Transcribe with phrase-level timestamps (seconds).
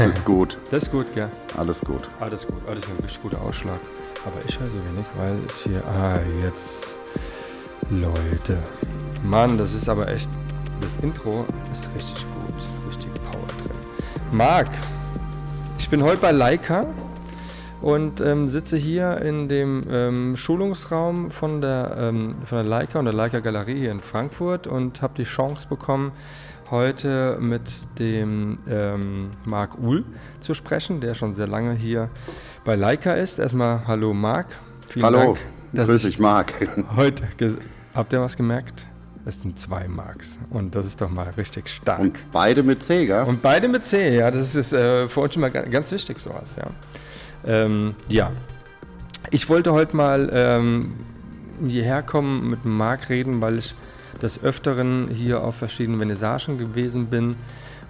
[0.00, 0.58] Alles ist gut.
[0.70, 1.28] Das ist gut, ja.
[1.56, 2.08] Alles gut.
[2.20, 2.56] Alles gut.
[2.68, 3.78] Alles ein richtig guter Ausschlag.
[4.24, 5.82] Aber ich höre so wenig, weil es hier.
[5.86, 6.96] Ah, jetzt.
[7.90, 8.56] Leute.
[9.22, 10.28] Mann, das ist aber echt.
[10.80, 12.54] Das Intro ist richtig gut.
[12.88, 13.76] Richtig Power drin.
[14.32, 14.68] Marc,
[15.78, 16.86] ich bin heute bei Leica
[17.82, 23.04] und ähm, sitze hier in dem ähm, Schulungsraum von der, ähm, von der Leica und
[23.04, 26.12] der Leica Galerie hier in Frankfurt und habe die Chance bekommen,
[26.70, 30.04] heute mit dem ähm, Marc Uhl
[30.40, 32.10] zu sprechen, der schon sehr lange hier
[32.64, 33.38] bei Leica ist.
[33.38, 34.46] Erstmal hallo Marc.
[34.88, 35.36] Vielen hallo,
[35.72, 36.52] Dank, grüß dich Marc.
[36.96, 37.24] Heute,
[37.94, 38.86] habt ihr was gemerkt?
[39.26, 42.00] Es sind zwei Marks und das ist doch mal richtig stark.
[42.00, 43.24] Und beide mit C, gell?
[43.24, 46.56] Und beide mit C, ja, das ist äh, für uns schon mal ganz wichtig sowas,
[46.56, 46.66] ja.
[47.46, 48.32] Ähm, ja,
[49.30, 50.94] ich wollte heute mal ähm,
[51.66, 53.74] hierher kommen, mit Marc reden, weil ich
[54.24, 57.36] des Öfteren hier auf verschiedenen Vernissagen gewesen bin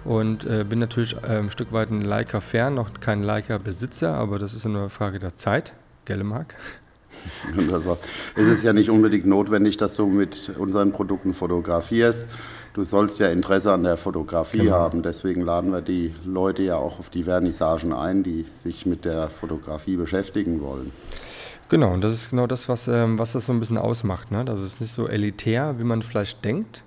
[0.03, 4.53] und äh, bin natürlich äh, ein Stück weit ein Leica-Fan, noch kein Leica-Besitzer, aber das
[4.53, 5.73] ist nur eine Frage der Zeit.
[6.03, 6.53] Gell, Marc?
[7.71, 7.97] Also,
[8.35, 12.27] es ist ja nicht unbedingt notwendig, dass du mit unseren Produkten fotografierst.
[12.73, 14.73] Du sollst ja Interesse an der Fotografie genau.
[14.73, 15.01] haben.
[15.01, 19.29] Deswegen laden wir die Leute ja auch auf die Vernissagen ein, die sich mit der
[19.29, 20.91] Fotografie beschäftigen wollen.
[21.69, 24.31] Genau, und das ist genau das, was, ähm, was das so ein bisschen ausmacht.
[24.31, 24.45] Ne?
[24.45, 26.83] Das ist nicht so elitär, wie man vielleicht denkt,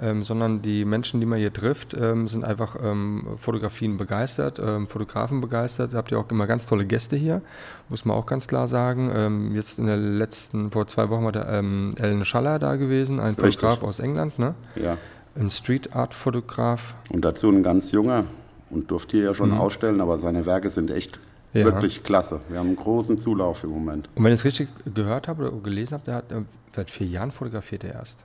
[0.00, 4.86] ähm, sondern die Menschen, die man hier trifft, ähm, sind einfach ähm, Fotografien begeistert, ähm,
[4.86, 5.94] Fotografen begeistert.
[5.94, 7.40] Habt ihr auch immer ganz tolle Gäste hier,
[7.88, 9.10] muss man auch ganz klar sagen.
[9.14, 13.34] Ähm, jetzt in der letzten, vor zwei Wochen war der Alan Schaller da gewesen, ein
[13.34, 13.54] Richtig.
[13.54, 14.38] Fotograf aus England.
[14.38, 14.54] Ne?
[14.76, 14.98] Ja.
[15.36, 16.94] Ein Street Art Fotograf.
[17.08, 18.24] Und dazu ein ganz junger
[18.70, 19.58] und durfte hier ja schon mhm.
[19.58, 21.18] ausstellen, aber seine Werke sind echt
[21.52, 21.64] ja.
[21.64, 22.40] Wirklich klasse.
[22.48, 24.08] Wir haben einen großen Zulauf im Moment.
[24.14, 26.42] Und wenn ich es richtig gehört habe oder gelesen habe, der hat äh,
[26.74, 28.24] seit vier Jahren fotografiert er erst.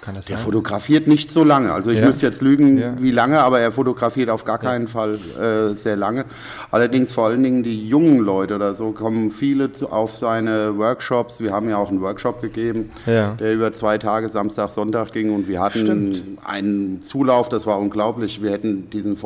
[0.00, 0.44] Kann das der sein?
[0.46, 1.72] fotografiert nicht so lange.
[1.72, 2.06] Also ich ja.
[2.06, 2.94] müsste jetzt lügen, ja.
[2.98, 4.90] wie lange, aber er fotografiert auf gar keinen ja.
[4.90, 6.24] Fall äh, sehr lange.
[6.70, 11.40] Allerdings vor allen Dingen die jungen Leute oder so kommen viele zu, auf seine Workshops.
[11.40, 15.48] Wir haben ja auch einen Workshop gegeben, der über zwei Tage, Samstag, Sonntag ging und
[15.48, 16.38] wir hatten Stimmt.
[16.44, 18.42] einen Zulauf, das war unglaublich.
[18.42, 19.16] Wir hätten diesen,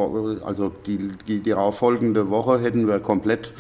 [0.45, 3.53] also die, die, die darauf folgende Woche hätten wir komplett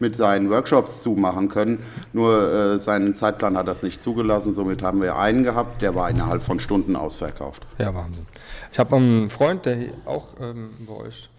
[0.00, 1.82] mit seinen Workshops zumachen können.
[2.12, 4.52] Nur äh, seinen Zeitplan hat das nicht zugelassen.
[4.52, 7.66] Somit haben wir einen gehabt, der war innerhalb von Stunden ausverkauft.
[7.78, 8.26] Ja, Wahnsinn.
[8.72, 11.29] Ich habe einen Freund, der auch ähm, bei euch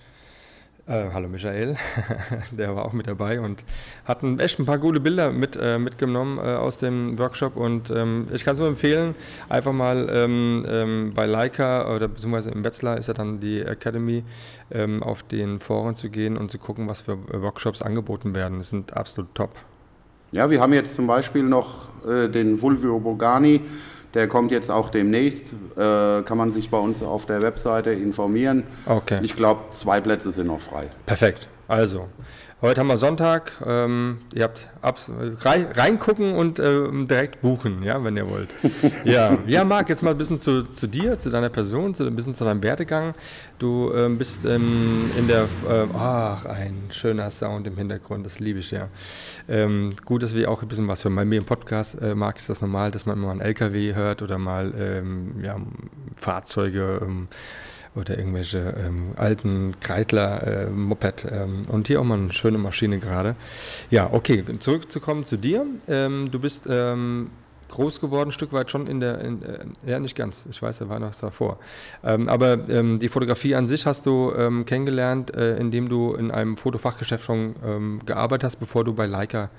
[0.88, 1.78] äh, hallo Michael,
[2.52, 3.64] der war auch mit dabei und
[4.06, 8.28] hat echt ein paar gute Bilder mit, äh, mitgenommen äh, aus dem Workshop und ähm,
[8.34, 9.16] ich kann es nur empfehlen,
[9.50, 14.24] einfach mal ähm, ähm, bei Leica oder beziehungsweise im Wetzlar ist ja dann die Academy,
[14.72, 18.58] ähm, auf den Foren zu gehen und zu gucken, was für Workshops angeboten werden.
[18.58, 19.52] Das sind absolut top.
[20.32, 23.62] Ja, wir haben jetzt zum Beispiel noch äh, den Vulvio Bogani,
[24.14, 25.54] der kommt jetzt auch demnächst.
[25.76, 28.64] Äh, kann man sich bei uns auf der Webseite informieren.
[28.86, 29.20] Okay.
[29.24, 30.90] Ich glaube, zwei Plätze sind noch frei.
[31.06, 31.48] Perfekt.
[31.68, 32.08] Also,
[32.62, 33.54] Heute haben wir Sonntag.
[33.66, 38.50] Ähm, ihr habt rein, reingucken und äh, direkt buchen, ja, wenn ihr wollt.
[39.04, 42.16] ja, ja, Marc, jetzt mal ein bisschen zu, zu dir, zu deiner Person, zu, ein
[42.16, 43.16] bisschen zu deinem Werdegang.
[43.58, 48.60] Du ähm, bist ähm, in der, äh, ach, ein schöner Sound im Hintergrund, das liebe
[48.60, 48.90] ich ja.
[49.50, 51.16] Ähm, gut, dass wir auch ein bisschen was hören.
[51.16, 54.22] Bei mir im Podcast, äh, Marc, ist das normal, dass man mal einen LKW hört
[54.22, 55.58] oder mal ähm, ja,
[56.16, 57.28] Fahrzeuge ähm,
[57.96, 63.36] oder irgendwelche ähm, alten Kreidler äh, ähm, und hier auch mal eine schöne Maschine gerade.
[63.90, 65.66] Ja, okay, zurückzukommen zu dir.
[65.88, 67.32] Ähm, du bist ähm,
[67.70, 70.80] groß geworden, ein Stück weit schon in der, in, äh, ja nicht ganz, ich weiß,
[70.80, 71.60] da war noch was davor.
[72.04, 74.32] Ähm, aber ähm, die Fotografie an sich hast du
[74.66, 77.56] kennengelernt, äh, indem du in einem Fotofachgeschäft schon
[78.06, 79.50] gearbeitet hast, bevor du bei Leica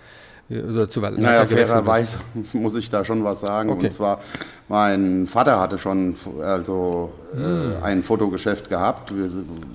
[0.50, 2.18] oder zu Naja, fairerweise
[2.52, 3.70] muss ich da schon was sagen.
[3.70, 3.86] Okay.
[3.86, 4.20] Und zwar,
[4.68, 9.12] mein Vater hatte schon also, äh, ein Fotogeschäft gehabt.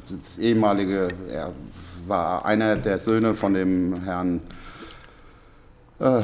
[0.09, 1.51] Das ehemalige, er
[2.07, 4.41] war einer der Söhne von dem Herrn
[5.99, 6.21] äh,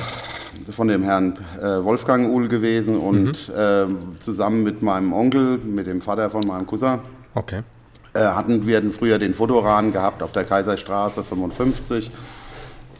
[0.72, 3.56] von dem Herrn äh, Wolfgang Uhl gewesen und mhm.
[3.56, 7.00] äh, zusammen mit meinem Onkel, mit dem Vater von meinem Cousin,
[7.34, 7.63] okay.
[8.13, 12.12] Äh, hatten wir früher den Fotorahmen gehabt auf der Kaiserstraße 55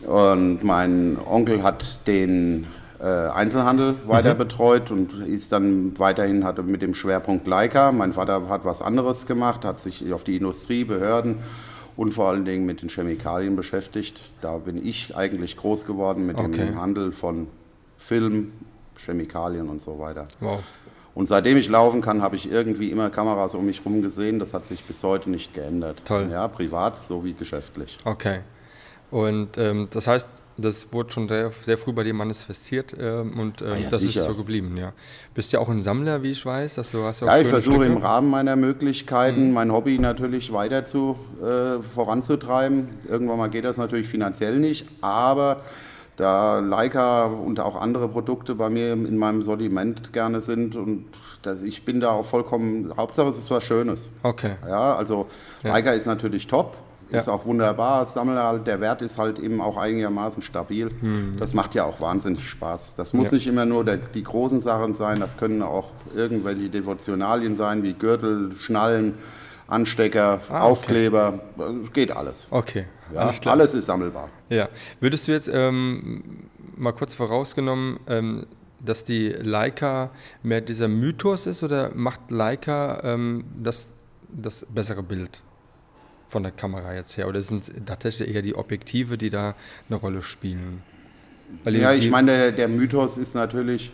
[0.08, 2.68] und mein Onkel hat den
[3.00, 4.38] äh, Einzelhandel weiter mhm.
[4.38, 7.92] betreut und ist dann weiterhin hatte mit dem Schwerpunkt Leica.
[7.92, 11.40] Mein Vater hat was anderes gemacht, hat sich auf die Industrie, Behörden
[11.98, 14.22] und vor allen Dingen mit den Chemikalien beschäftigt.
[14.42, 16.66] Da bin ich eigentlich groß geworden mit okay.
[16.66, 17.48] dem Handel von
[17.98, 18.54] Film,
[18.96, 20.28] Chemikalien und so weiter.
[20.40, 20.62] Wow.
[21.16, 24.40] Und seitdem ich laufen kann, habe ich irgendwie immer Kameras um mich herum gesehen.
[24.40, 26.02] Das hat sich bis heute nicht geändert.
[26.06, 26.28] Toll.
[26.32, 28.00] Ja, privat sowie geschäftlich.
[28.04, 28.40] Okay.
[29.14, 30.28] Und ähm, das heißt,
[30.58, 34.22] das wurde schon sehr, sehr früh bei dir manifestiert ähm, und ähm, ja, das sicher.
[34.22, 34.94] ist so geblieben, ja.
[35.36, 36.74] Bist ja auch ein Sammler, wie ich weiß.
[36.74, 39.54] Dass du hast ja, ich versuche im Rahmen meiner Möglichkeiten mhm.
[39.54, 42.90] mein Hobby natürlich weiter zu, äh, voranzutreiben.
[43.08, 45.62] Irgendwann mal geht das natürlich finanziell nicht, aber
[46.16, 51.06] da Leica und auch andere Produkte bei mir in meinem Sortiment gerne sind und
[51.44, 54.10] das, ich bin da auch vollkommen, Hauptsache es ist was Schönes.
[54.24, 54.56] Okay.
[54.68, 55.28] Ja, also
[55.62, 55.72] ja.
[55.72, 56.78] Leica ist natürlich top,
[57.10, 57.34] ist ja.
[57.34, 60.92] auch wunderbar, Sammler, der Wert ist halt eben auch einigermaßen stabil.
[61.02, 61.38] Mhm.
[61.40, 62.96] Das macht ja auch wahnsinnig Spaß.
[62.96, 63.36] Das muss ja.
[63.36, 67.94] nicht immer nur der, die großen Sachen sein, das können auch irgendwelche Devotionalien sein, wie
[67.94, 69.16] Gürtel, Schnallen,
[69.68, 71.90] Anstecker, ah, Aufkleber, okay.
[71.94, 72.48] geht alles.
[72.50, 72.86] Okay.
[73.14, 74.30] Ja, alles ist sammelbar.
[74.50, 74.70] Ja.
[75.00, 78.46] Würdest du jetzt ähm, mal kurz vorausgenommen, ähm,
[78.80, 80.12] dass die Leica
[80.42, 83.94] mehr dieser Mythos ist oder macht Leica ähm, das,
[84.30, 85.42] das bessere Bild
[86.34, 87.28] von der Kamera jetzt her?
[87.30, 89.56] Oder sind tatsächlich eher die Objektive, die da
[89.90, 90.82] eine Rolle spielen?
[91.64, 93.92] Weil ja, ich meine, der, der Mythos ist natürlich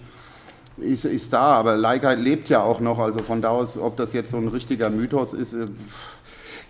[0.78, 4.14] ist, ist da, aber Leica lebt ja auch noch, also von da aus, ob das
[4.14, 5.68] jetzt so ein richtiger Mythos ist, äh,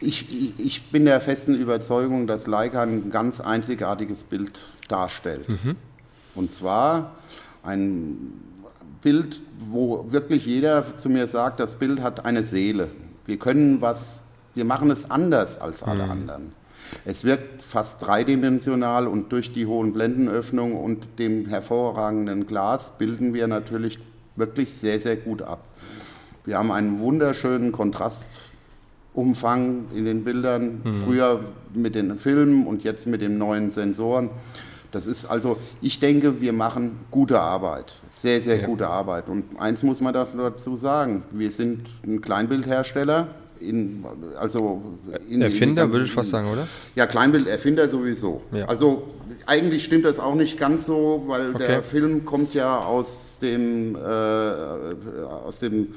[0.01, 4.57] ich, ich bin der festen Überzeugung, dass Leica ein ganz einzigartiges Bild
[4.87, 5.49] darstellt.
[5.49, 5.75] Mhm.
[6.35, 7.17] Und zwar
[7.63, 8.33] ein
[9.01, 12.87] Bild, wo wirklich jeder zu mir sagt, das Bild hat eine Seele.
[13.25, 14.21] Wir können was,
[14.59, 16.11] wir machen es anders als alle mhm.
[16.11, 16.51] anderen.
[17.05, 23.47] Es wirkt fast dreidimensional und durch die hohen Blendenöffnungen und dem hervorragenden Glas bilden wir
[23.47, 23.99] natürlich
[24.35, 25.63] wirklich sehr, sehr gut ab.
[26.43, 30.95] Wir haben einen wunderschönen Kontrastumfang in den Bildern, mhm.
[31.05, 31.39] früher
[31.73, 34.29] mit den Filmen und jetzt mit den neuen Sensoren.
[34.91, 38.65] Das ist also, ich denke, wir machen gute Arbeit, sehr, sehr ja.
[38.65, 39.29] gute Arbeit.
[39.29, 43.27] Und eins muss man dazu sagen, wir sind ein Kleinbildhersteller,
[43.59, 44.05] in,
[44.39, 44.81] also
[45.27, 46.67] in, Erfinder in, würde ich fast sagen, oder?
[46.95, 48.41] Ja, Kleinbilderfinder sowieso.
[48.51, 48.65] Ja.
[48.65, 49.03] Also
[49.45, 51.67] eigentlich stimmt das auch nicht ganz so, weil okay.
[51.67, 55.89] der Film kommt ja aus dem, äh, aus dem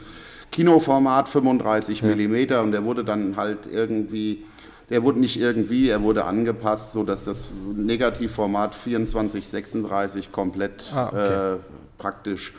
[0.50, 2.14] Kinoformat 35 ja.
[2.14, 4.44] mm und der wurde dann halt irgendwie,
[4.90, 11.54] der wurde nicht irgendwie, er wurde angepasst, sodass das Negativformat 24 36 komplett ah, okay.
[11.54, 11.58] äh,
[11.98, 12.52] praktisch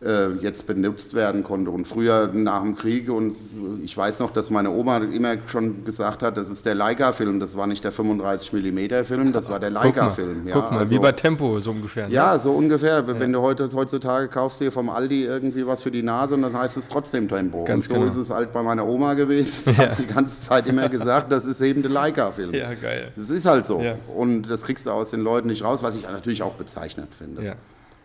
[0.00, 1.72] jetzt benutzt werden konnte.
[1.72, 3.34] Und früher nach dem Krieg, und
[3.82, 7.56] ich weiß noch, dass meine Oma immer schon gesagt hat, das ist der Leica-Film, das
[7.56, 10.46] war nicht der 35mm-Film, das war der Leica-Film.
[10.46, 12.06] Ja, Guck mal, also, wie bei Tempo so ungefähr.
[12.06, 12.14] Ne?
[12.14, 12.98] Ja, so ungefähr.
[12.98, 13.18] Ja.
[13.18, 16.56] Wenn du heute, heutzutage kaufst dir vom Aldi irgendwie was für die Nase und dann
[16.56, 17.64] heißt es trotzdem Tempo.
[17.64, 18.12] Ganz und so genau.
[18.12, 19.64] ist es halt bei meiner Oma gewesen.
[19.66, 19.76] Die ja.
[19.90, 22.54] hat die ganze Zeit immer gesagt, das ist eben der Leica-Film.
[22.54, 23.10] Ja, geil.
[23.16, 23.80] Das ist halt so.
[23.80, 23.96] Ja.
[24.16, 27.56] Und das kriegst du aus den Leuten nicht raus, was ich natürlich auch bezeichnend finde.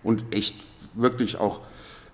[0.04, 0.56] Und echt
[0.96, 1.62] wirklich auch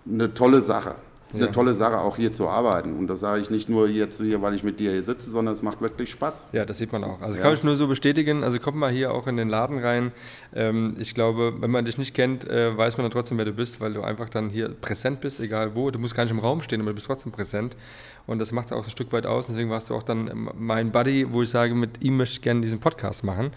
[0.05, 0.95] eine tolle Sache.
[1.31, 1.51] Eine ja.
[1.51, 2.97] tolle Sache, auch hier zu arbeiten.
[2.97, 5.53] Und das sage ich nicht nur jetzt hier, weil ich mit dir hier sitze, sondern
[5.53, 6.47] es macht wirklich Spaß.
[6.53, 7.21] Ja, das sieht man auch.
[7.21, 7.43] Also ja.
[7.43, 8.43] kann ich nur so bestätigen.
[8.43, 10.11] Also komm mal hier auch in den Laden rein.
[10.55, 13.53] Ähm, ich glaube, wenn man dich nicht kennt, äh, weiß man dann trotzdem, wer du
[13.53, 15.91] bist, weil du einfach dann hier präsent bist, egal wo.
[15.91, 17.77] Du musst gar nicht im Raum stehen, aber du bist trotzdem präsent.
[18.25, 19.45] Und das macht es auch ein Stück weit aus.
[19.45, 22.61] Deswegen warst du auch dann mein Buddy, wo ich sage, mit ihm möchte ich gerne
[22.61, 23.51] diesen Podcast machen.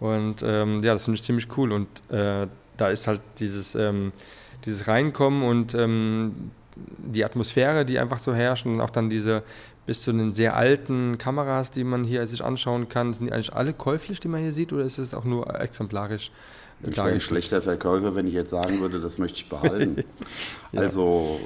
[0.00, 1.72] Und ähm, ja, das finde ich ziemlich cool.
[1.72, 2.46] Und äh,
[2.78, 3.74] da ist halt dieses...
[3.74, 4.12] Ähm,
[4.68, 6.32] dieses Reinkommen und ähm,
[6.76, 9.42] die Atmosphäre, die einfach so herrscht und auch dann diese
[9.86, 13.54] bis zu den sehr alten Kameras, die man hier sich anschauen kann, sind die eigentlich
[13.54, 16.30] alle käuflich, die man hier sieht, oder ist es auch nur exemplarisch?
[16.82, 20.04] Ich wäre ein schlechter Verkäufer, wenn ich jetzt sagen würde, das möchte ich behalten.
[20.72, 20.82] ja.
[20.82, 21.40] Also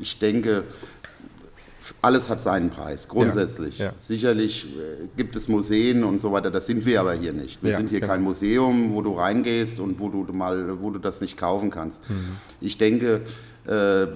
[0.00, 0.64] ich denke,
[2.02, 3.78] alles hat seinen Preis, grundsätzlich.
[3.78, 3.92] Ja, ja.
[4.00, 7.62] Sicherlich äh, gibt es Museen und so weiter, das sind wir aber hier nicht.
[7.62, 10.98] Wir ja, sind hier kein Museum, wo du reingehst und wo du mal, wo du
[10.98, 12.08] das nicht kaufen kannst.
[12.08, 12.36] Mhm.
[12.60, 13.22] Ich denke,
[13.66, 14.06] äh,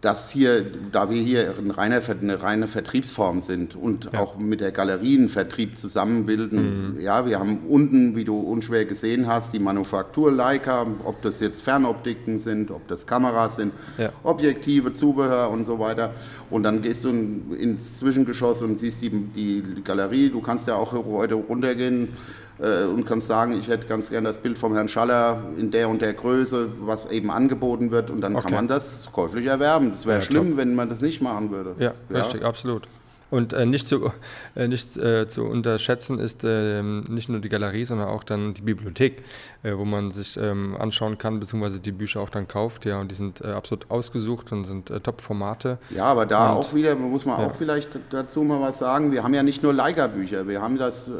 [0.00, 4.20] dass hier, da wir hier eine reine, eine reine Vertriebsform sind und ja.
[4.20, 7.00] auch mit der Galerienvertrieb zusammenbilden, mhm.
[7.00, 11.62] ja, wir haben unten, wie du unschwer gesehen hast, die Manufaktur Leica, ob das jetzt
[11.62, 14.10] Fernoptiken sind, ob das Kameras sind, ja.
[14.22, 16.14] Objektive, Zubehör und so weiter.
[16.48, 20.30] Und dann gehst du ins Zwischengeschoss und siehst die, die Galerie.
[20.30, 22.10] Du kannst ja auch heute runtergehen
[22.60, 25.88] äh, und kannst sagen, ich hätte ganz gerne das Bild vom Herrn Schaller in der
[25.88, 28.44] und der Größe, was eben angeboten wird und dann okay.
[28.44, 29.90] kann man das käuflich erwerben.
[29.90, 30.56] Das wäre ja, schlimm, top.
[30.58, 31.74] wenn man das nicht machen würde.
[31.78, 32.88] Ja, ja, richtig, absolut.
[33.30, 34.10] Und äh, nicht, zu,
[34.56, 38.62] äh, nicht äh, zu unterschätzen ist äh, nicht nur die Galerie, sondern auch dann die
[38.62, 39.22] Bibliothek,
[39.62, 42.86] äh, wo man sich ähm, anschauen kann, beziehungsweise die Bücher auch dann kauft.
[42.86, 45.78] Ja, und die sind äh, absolut ausgesucht und sind Top-Formate.
[45.90, 47.46] Ja, aber da und, auch wieder, muss man ja.
[47.46, 51.10] auch vielleicht dazu mal was sagen, wir haben ja nicht nur Leica-Bücher, wir haben das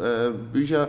[0.52, 0.88] Bücher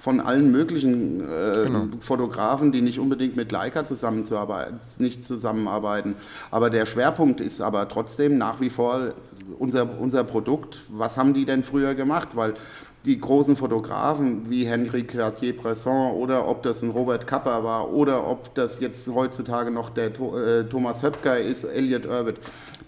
[0.00, 1.88] von allen möglichen äh, genau.
[2.00, 6.14] Fotografen, die nicht unbedingt mit Leica zusammenzuarbeiten, nicht zusammenarbeiten.
[6.50, 9.12] Aber der Schwerpunkt ist aber trotzdem nach wie vor
[9.58, 10.80] unser, unser Produkt.
[10.88, 12.30] Was haben die denn früher gemacht?
[12.32, 12.54] Weil
[13.04, 18.54] die großen Fotografen wie Henri Cartier-Bresson oder ob das ein Robert Kapper war oder ob
[18.54, 22.38] das jetzt heutzutage noch der äh, Thomas Höpker ist, Elliot Irvitt,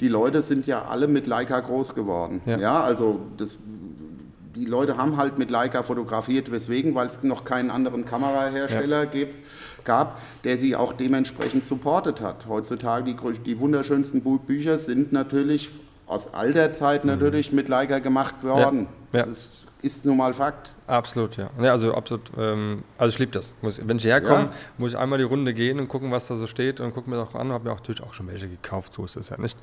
[0.00, 2.40] die Leute sind ja alle mit Leica groß geworden.
[2.46, 3.58] Ja, ja also das
[4.54, 9.10] die Leute haben halt mit Leica fotografiert, weswegen, weil es noch keinen anderen Kamerahersteller ja.
[9.10, 9.46] gibt,
[9.84, 12.46] gab, der sie auch dementsprechend supportet hat.
[12.48, 15.70] Heutzutage die, die wunderschönsten Bücher sind natürlich
[16.06, 17.12] aus alter Zeit mhm.
[17.12, 18.88] natürlich mit Leica gemacht worden.
[19.12, 19.20] Ja.
[19.20, 19.26] Ja.
[19.26, 20.70] Das ist ist nun mal Fakt.
[20.86, 21.50] Absolut, ja.
[21.60, 23.52] ja also absolut, ähm, also ich liebe das.
[23.62, 24.52] Muss, wenn ich herkomme, ja.
[24.78, 27.16] muss ich einmal die Runde gehen und gucken, was da so steht und gucke mir
[27.16, 27.52] das auch an.
[27.52, 29.58] Habe mir auch natürlich auch schon welche gekauft, so ist es ja nicht.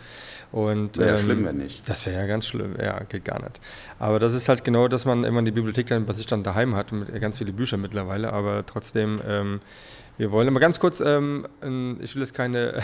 [0.51, 1.87] Und, wäre ähm, schlimm, wenn nicht.
[1.87, 3.59] Das wäre ja ganz schlimm, ja, geht gar nicht.
[3.97, 6.75] Aber das ist halt genau, dass man immer die Bibliothek dann bei sich dann daheim
[6.75, 9.61] hat, mit ganz viele Bücher mittlerweile, aber trotzdem, ähm,
[10.17, 11.47] wir wollen immer ganz kurz, ähm,
[12.01, 12.83] ich will jetzt keine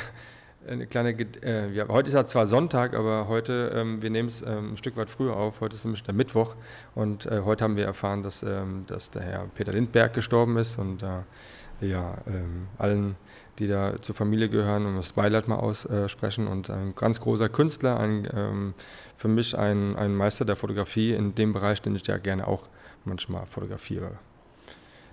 [0.68, 1.12] eine kleine,
[1.44, 4.78] äh, ja, heute ist ja zwar Sonntag, aber heute, ähm, wir nehmen es ähm, ein
[4.78, 5.62] Stück weit früher auf.
[5.62, 6.56] Heute ist nämlich der Mittwoch
[6.94, 10.78] und äh, heute haben wir erfahren, dass, ähm, dass der Herr Peter Lindberg gestorben ist
[10.78, 13.16] und äh, ja, ähm, allen,
[13.60, 18.00] die da zur Familie gehören, und das Beileid mal aussprechen und ein ganz großer Künstler,
[18.00, 18.74] ein, ähm,
[19.18, 22.68] für mich ein, ein Meister der Fotografie in dem Bereich, den ich ja gerne auch
[23.04, 24.12] manchmal fotografiere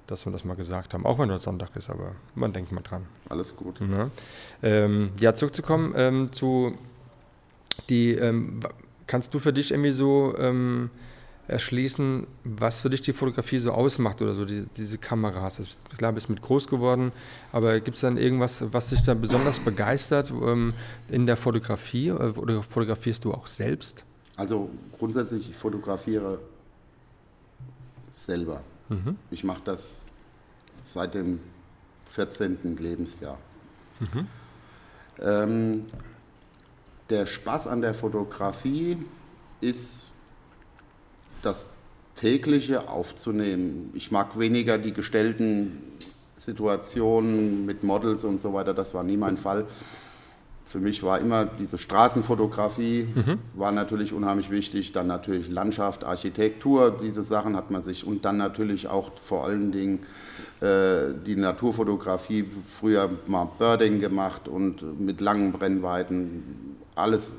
[0.07, 2.83] dass wir das mal gesagt haben, auch wenn das Sonntag ist, aber man denkt mal
[2.83, 3.07] dran.
[3.29, 3.81] Alles gut.
[3.81, 4.11] Ja,
[4.63, 6.77] ähm, ja zurückzukommen ähm, zu
[7.89, 8.61] die, ähm,
[9.07, 10.91] kannst du für dich irgendwie so ähm,
[11.49, 15.59] erschließen, was für dich die Fotografie so ausmacht oder so, die, diese Kameras.
[15.59, 17.13] Ich glaube, bist mit groß geworden,
[17.51, 20.73] aber gibt es dann irgendwas, was dich da besonders begeistert ähm,
[21.09, 24.05] in der Fotografie äh, oder fotografierst du auch selbst?
[24.37, 26.39] Also grundsätzlich, ich fotografiere
[28.15, 28.63] selber.
[28.93, 29.17] Mhm.
[29.31, 30.03] Ich mache das
[30.85, 31.41] seit dem
[32.11, 32.77] 14.
[32.77, 33.39] Lebensjahr.
[34.01, 34.27] Mhm.
[35.21, 35.85] Ähm,
[37.09, 38.99] der Spaß an der Fotografie
[39.61, 40.05] ist
[41.43, 41.69] das
[42.15, 43.91] tägliche aufzunehmen.
[43.95, 45.83] Ich mag weniger die gestellten
[46.37, 49.67] Situationen mit Models und so weiter, das war nie mein Fall
[50.73, 53.39] für mich war immer diese Straßenfotografie, mhm.
[53.53, 54.93] war natürlich unheimlich wichtig.
[54.93, 58.07] Dann natürlich Landschaft, Architektur, diese Sachen hat man sich.
[58.07, 59.99] Und dann natürlich auch vor allen Dingen
[60.63, 62.47] äh, die Naturfotografie.
[62.67, 66.77] Früher mal Birding gemacht und mit langen Brennweiten.
[66.95, 67.35] Alles.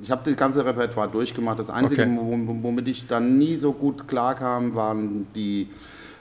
[0.00, 1.58] Ich habe das ganze Repertoire durchgemacht.
[1.58, 2.58] Das Einzige, okay.
[2.62, 5.68] womit ich dann nie so gut klarkam, waren die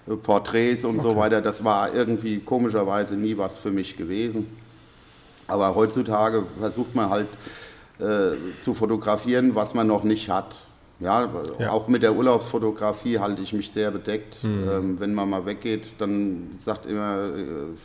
[0.08, 1.08] äh, Porträts und okay.
[1.08, 1.40] so weiter.
[1.40, 4.48] Das war irgendwie komischerweise nie was für mich gewesen.
[5.48, 7.27] Aber heutzutage versucht man halt
[8.00, 10.56] äh, zu fotografieren, was man noch nicht hat.
[11.00, 14.44] Ja, ja, auch mit der Urlaubsfotografie halte ich mich sehr bedeckt.
[14.44, 14.70] Mhm.
[14.70, 17.75] Ähm, wenn man mal weggeht, dann sagt immer, äh,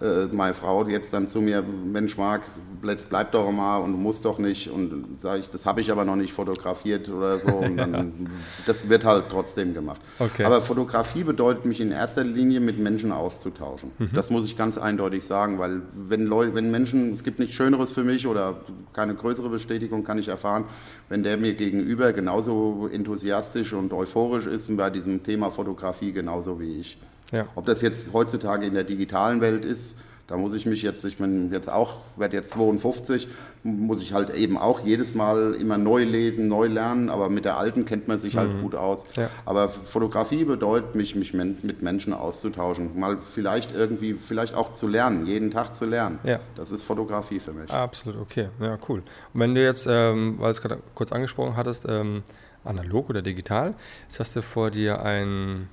[0.00, 2.42] äh, meine Frau jetzt dann zu mir, Mensch Marc,
[2.82, 4.68] bleib doch mal und du musst doch nicht.
[4.68, 7.50] Und sage ich, das habe ich aber noch nicht fotografiert oder so.
[7.50, 8.28] Und dann,
[8.66, 10.00] das wird halt trotzdem gemacht.
[10.18, 10.44] Okay.
[10.44, 13.92] Aber Fotografie bedeutet mich in erster Linie mit Menschen auszutauschen.
[13.98, 14.10] Mhm.
[14.12, 17.92] Das muss ich ganz eindeutig sagen, weil wenn Leute, wenn Menschen, es gibt nichts Schöneres
[17.92, 20.64] für mich oder keine größere Bestätigung kann ich erfahren,
[21.08, 26.80] wenn der mir gegenüber genauso enthusiastisch und euphorisch ist bei diesem Thema Fotografie genauso wie
[26.80, 26.98] ich.
[27.32, 27.46] Ja.
[27.54, 31.18] Ob das jetzt heutzutage in der digitalen Welt ist, da muss ich mich jetzt, ich
[31.18, 33.28] bin jetzt auch, werde jetzt 52,
[33.62, 37.58] muss ich halt eben auch jedes Mal immer neu lesen, neu lernen, aber mit der
[37.58, 38.62] alten kennt man sich halt mhm.
[38.62, 39.04] gut aus.
[39.16, 39.28] Ja.
[39.44, 45.26] Aber Fotografie bedeutet mich, mich mit Menschen auszutauschen, mal vielleicht irgendwie, vielleicht auch zu lernen,
[45.26, 46.18] jeden Tag zu lernen.
[46.24, 46.40] Ja.
[46.56, 47.70] Das ist Fotografie für mich.
[47.70, 49.02] Absolut, okay, ja, cool.
[49.34, 52.22] Und wenn du jetzt, ähm, weil du es gerade kurz angesprochen hattest, ähm,
[52.64, 55.68] analog oder digital, jetzt hast du vor dir ein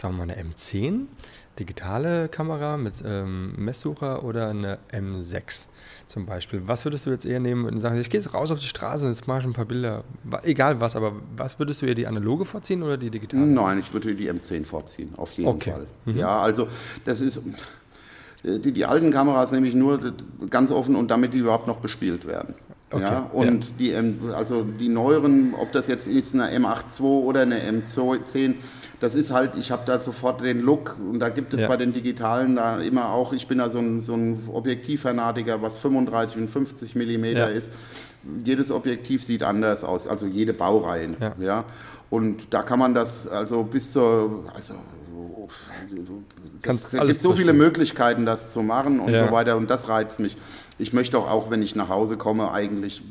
[0.00, 1.06] sagen wir mal, eine M10,
[1.58, 5.68] digitale Kamera mit ähm, Messsucher oder eine M6
[6.06, 6.62] zum Beispiel.
[6.66, 9.06] Was würdest du jetzt eher nehmen und sagen, ich gehe jetzt raus auf die Straße
[9.06, 10.04] und jetzt mache ich ein paar Bilder,
[10.42, 13.46] egal was, aber was würdest du eher die analoge vorziehen oder die digitale?
[13.46, 15.72] Nein, ich würde die M10 vorziehen, auf jeden okay.
[15.72, 15.86] Fall.
[16.04, 16.18] Mhm.
[16.18, 16.68] Ja, also
[17.04, 17.40] das ist,
[18.42, 20.12] die, die alten Kameras nämlich nur
[20.50, 22.54] ganz offen und damit die überhaupt noch bespielt werden.
[22.90, 23.02] Okay.
[23.02, 24.00] Ja, und ja.
[24.00, 28.54] die, also die neueren, ob das jetzt ist eine M8 II oder eine M10,
[29.00, 31.68] das ist halt, ich habe da sofort den Look und da gibt es ja.
[31.68, 35.78] bei den digitalen da immer auch, ich bin da so ein, so ein Objektivfanatiker, was
[35.78, 37.70] 35 und 50 Millimeter ist
[38.44, 41.10] jedes Objektiv sieht anders aus, also jede Baureihe.
[41.20, 41.34] Ja.
[41.38, 41.64] ja.
[42.10, 44.74] Und da kann man das also bis zur, also
[46.62, 49.26] es gibt so viele Möglichkeiten, das zu machen und ja.
[49.26, 50.36] so weiter und das reizt mich.
[50.78, 53.02] Ich möchte auch, auch wenn ich nach Hause komme, eigentlich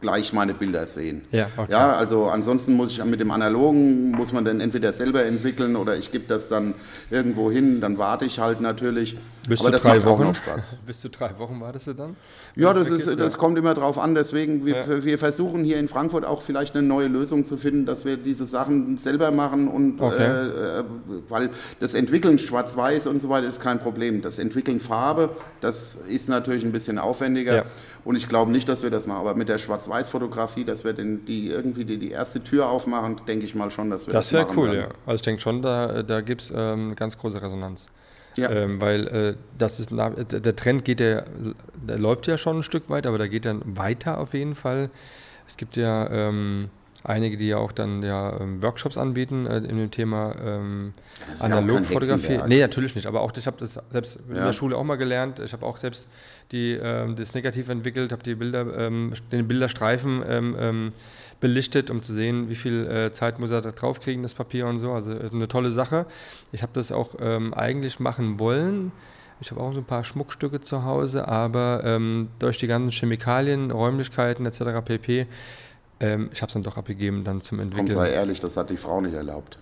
[0.00, 1.22] gleich meine Bilder sehen.
[1.30, 1.72] Ja, okay.
[1.72, 5.96] ja, also ansonsten muss ich mit dem Analogen, muss man dann entweder selber entwickeln oder
[5.96, 6.74] ich gebe das dann
[7.10, 9.16] irgendwo hin, dann warte ich halt natürlich.
[9.48, 10.32] Bis zu drei Wochen?
[10.86, 12.16] Bis zu drei Wochen wartest du dann?
[12.58, 13.38] Ja, das, ist, das ja.
[13.38, 14.16] kommt immer drauf an.
[14.16, 15.04] Deswegen, wir, ja.
[15.04, 18.46] wir, versuchen hier in Frankfurt auch vielleicht eine neue Lösung zu finden, dass wir diese
[18.46, 20.24] Sachen selber machen und okay.
[20.24, 20.84] äh,
[21.28, 24.22] weil das Entwickeln Schwarz-Weiß und so weiter ist kein Problem.
[24.22, 27.54] Das Entwickeln Farbe, das ist natürlich ein bisschen aufwendiger.
[27.54, 27.64] Ja.
[28.04, 29.20] Und ich glaube nicht, dass wir das machen.
[29.20, 33.44] Aber mit der Schwarz-Weiß-Fotografie, dass wir den, die irgendwie die, die erste Tür aufmachen, denke
[33.44, 34.88] ich mal schon, dass wir das, das wäre cool, ja.
[35.06, 37.88] Also ich denke schon, da, da gibt es ähm, ganz große Resonanz.
[38.38, 38.50] Ja.
[38.50, 41.22] Ähm, weil äh, das ist der Trend geht ja,
[41.88, 44.90] der läuft ja schon ein Stück weit, aber da geht dann weiter auf jeden Fall.
[45.46, 46.70] Es gibt ja ähm,
[47.04, 50.92] einige, die ja auch dann ja ähm, Workshops anbieten äh, in dem Thema ähm,
[51.40, 52.40] Analogfotografie.
[52.46, 53.06] Nee, natürlich nicht.
[53.06, 54.36] Aber auch ich habe das selbst ja.
[54.36, 55.40] in der Schule auch mal gelernt.
[55.40, 56.08] Ich habe auch selbst
[56.52, 60.22] die, ähm, das Negativ entwickelt, habe die Bilder, ähm, den Bilderstreifen
[61.40, 64.66] belichtet, um zu sehen, wie viel äh, Zeit muss er da drauf kriegen, das Papier
[64.66, 64.92] und so.
[64.92, 66.06] Also eine tolle Sache.
[66.52, 68.92] Ich habe das auch ähm, eigentlich machen wollen.
[69.40, 73.70] Ich habe auch so ein paar Schmuckstücke zu Hause, aber ähm, durch die ganzen Chemikalien,
[73.70, 74.84] Räumlichkeiten etc.
[74.84, 75.26] pp.
[76.00, 77.88] Ähm, ich habe es dann doch abgegeben, dann zum Entwickeln.
[77.88, 79.58] Komm, sei ehrlich, das hat die Frau nicht erlaubt.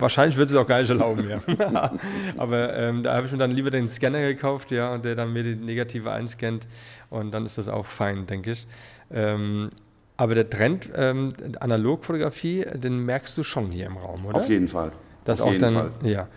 [0.00, 1.40] Wahrscheinlich wird sie es auch gar nicht erlauben, ja.
[2.36, 5.32] Aber ähm, da habe ich mir dann lieber den Scanner gekauft, ja, und der dann
[5.32, 6.66] mir die Negative einscannt
[7.10, 8.66] und dann ist das auch fein, denke ich.
[9.10, 9.70] Ähm,
[10.16, 11.30] aber der Trend ähm,
[11.60, 14.36] Analogfotografie, den merkst du schon hier im Raum, oder?
[14.36, 14.92] Auf jeden Fall.
[15.24, 15.90] Das Auf auch dann, Fall.
[16.02, 16.28] ja.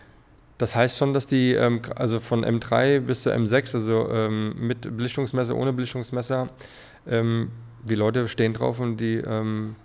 [0.58, 4.82] Das heißt schon, dass die, ähm, also von M3 bis zur M6, also ähm, mit
[4.82, 6.50] Belichtungsmesser, ohne Belichtungsmesser,
[7.08, 7.52] ähm,
[7.84, 9.76] die Leute stehen drauf und die ähm,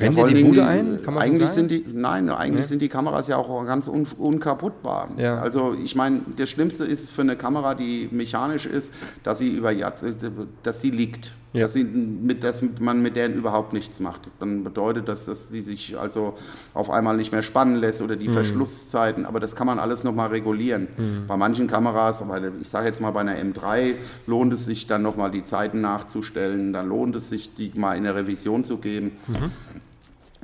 [0.00, 0.98] Rennen ja, die die Bude ein?
[1.04, 2.66] Kann man eigentlich so sind die, nein, eigentlich nee.
[2.66, 5.10] sind die Kameras ja auch ganz un, unkaputtbar.
[5.16, 5.38] Ja.
[5.38, 9.72] Also ich meine, das Schlimmste ist für eine Kamera, die mechanisch ist, dass sie über
[9.74, 11.34] dass sie liegt.
[11.52, 11.62] Ja.
[11.62, 14.30] Dass, sie mit, dass man mit denen überhaupt nichts macht.
[14.38, 16.34] Dann bedeutet das, dass sie sich also
[16.74, 18.34] auf einmal nicht mehr spannen lässt oder die mhm.
[18.34, 19.26] Verschlusszeiten.
[19.26, 20.86] Aber das kann man alles nochmal regulieren.
[20.96, 21.26] Mhm.
[21.26, 22.22] Bei manchen Kameras,
[22.60, 23.94] ich sage jetzt mal bei einer M3,
[24.26, 26.72] lohnt es sich dann nochmal die Zeiten nachzustellen.
[26.72, 29.12] Dann lohnt es sich, die mal in eine Revision zu geben.
[29.26, 29.50] Mhm.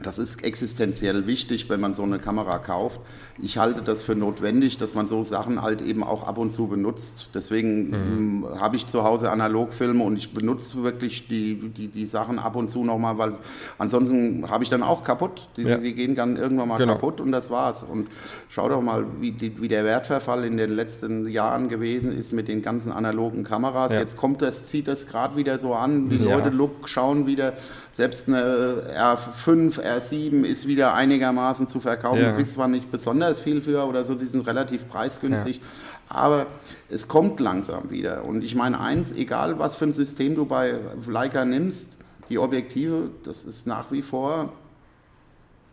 [0.02, 3.00] Das ist existenziell wichtig, wenn man so eine Kamera kauft.
[3.40, 6.66] Ich halte das für notwendig, dass man so Sachen halt eben auch ab und zu
[6.66, 7.30] benutzt.
[7.34, 7.94] Deswegen mhm.
[7.94, 12.56] Ähm, habe ich zu Hause Analogfilme und ich benutze wirklich die, die, die Sachen ab
[12.56, 13.36] und zu nochmal, weil
[13.78, 15.48] ansonsten habe ich dann auch kaputt.
[15.56, 15.78] Die, ja.
[15.78, 16.94] die gehen dann irgendwann mal genau.
[16.94, 17.82] kaputt und das war's.
[17.82, 18.08] Und
[18.48, 22.48] schau doch mal, wie, die, wie der Wertverfall in den letzten Jahren gewesen ist mit
[22.48, 23.94] den ganzen analogen Kameras.
[23.94, 24.00] Ja.
[24.00, 26.10] Jetzt kommt das, zieht das gerade wieder so an.
[26.10, 26.36] Die ja.
[26.36, 27.54] Leute look, schauen wieder,
[27.96, 32.20] selbst eine R5, R7 ist wieder einigermaßen zu verkaufen.
[32.20, 32.30] Ja.
[32.30, 35.62] Du kriegst zwar nicht besonders viel für oder so, die sind relativ preisgünstig, ja.
[36.10, 36.46] aber
[36.90, 38.26] es kommt langsam wieder.
[38.26, 40.74] Und ich meine eins, egal was für ein System du bei
[41.06, 41.96] Leica nimmst,
[42.28, 44.52] die Objektive, das ist nach wie vor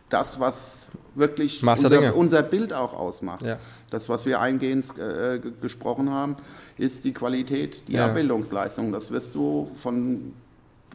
[0.08, 3.42] das, was wirklich unser, unser, Bild auch ausmacht.
[3.42, 3.58] Ja.
[3.90, 6.36] Das, was wir eingehend äh, gesprochen haben,
[6.78, 8.06] ist die Qualität, die ja.
[8.06, 8.92] Abbildungsleistung.
[8.92, 10.32] Das wirst du von,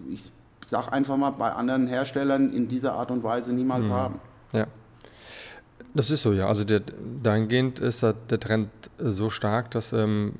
[0.09, 0.31] ich
[0.69, 3.93] sag einfach mal, bei anderen Herstellern in dieser Art und Weise niemals mhm.
[3.93, 4.19] haben.
[4.53, 4.67] Ja.
[5.93, 6.47] Das ist so, ja.
[6.47, 6.81] Also der,
[7.23, 10.33] dahingehend ist der Trend so stark, dass ähm,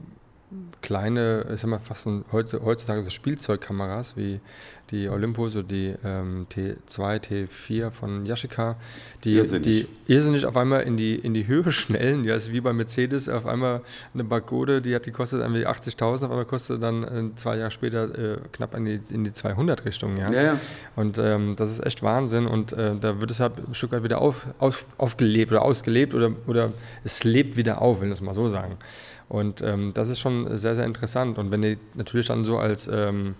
[0.82, 4.40] kleine, ich sag mal fast ein, heutzutage so Spielzeugkameras wie
[4.92, 8.76] die Olympus oder die ähm, T2, T4 von Yashica,
[9.24, 9.88] die irrsinnig.
[10.08, 12.24] die irrsinnig auf einmal in die, in die Höhe schnellen.
[12.24, 13.82] Ja, ist wie bei Mercedes auf einmal
[14.14, 17.72] eine Bagode, die hat die kostet irgendwie 80.000, auf einmal kostet dann äh, zwei Jahre
[17.72, 20.18] später äh, knapp in die, in die 200 Richtung.
[20.18, 20.60] Ja, ja, ja.
[20.96, 24.04] Und ähm, das ist echt Wahnsinn und äh, da wird es halt ein Stück weit
[24.04, 26.72] wieder auf, auf, aufgelebt oder ausgelebt oder, oder
[27.04, 28.78] es lebt wieder auf, will ich das mal so sagen.
[29.30, 31.38] Und ähm, das ist schon sehr, sehr interessant.
[31.38, 33.36] Und wenn ihr natürlich dann so als, ähm,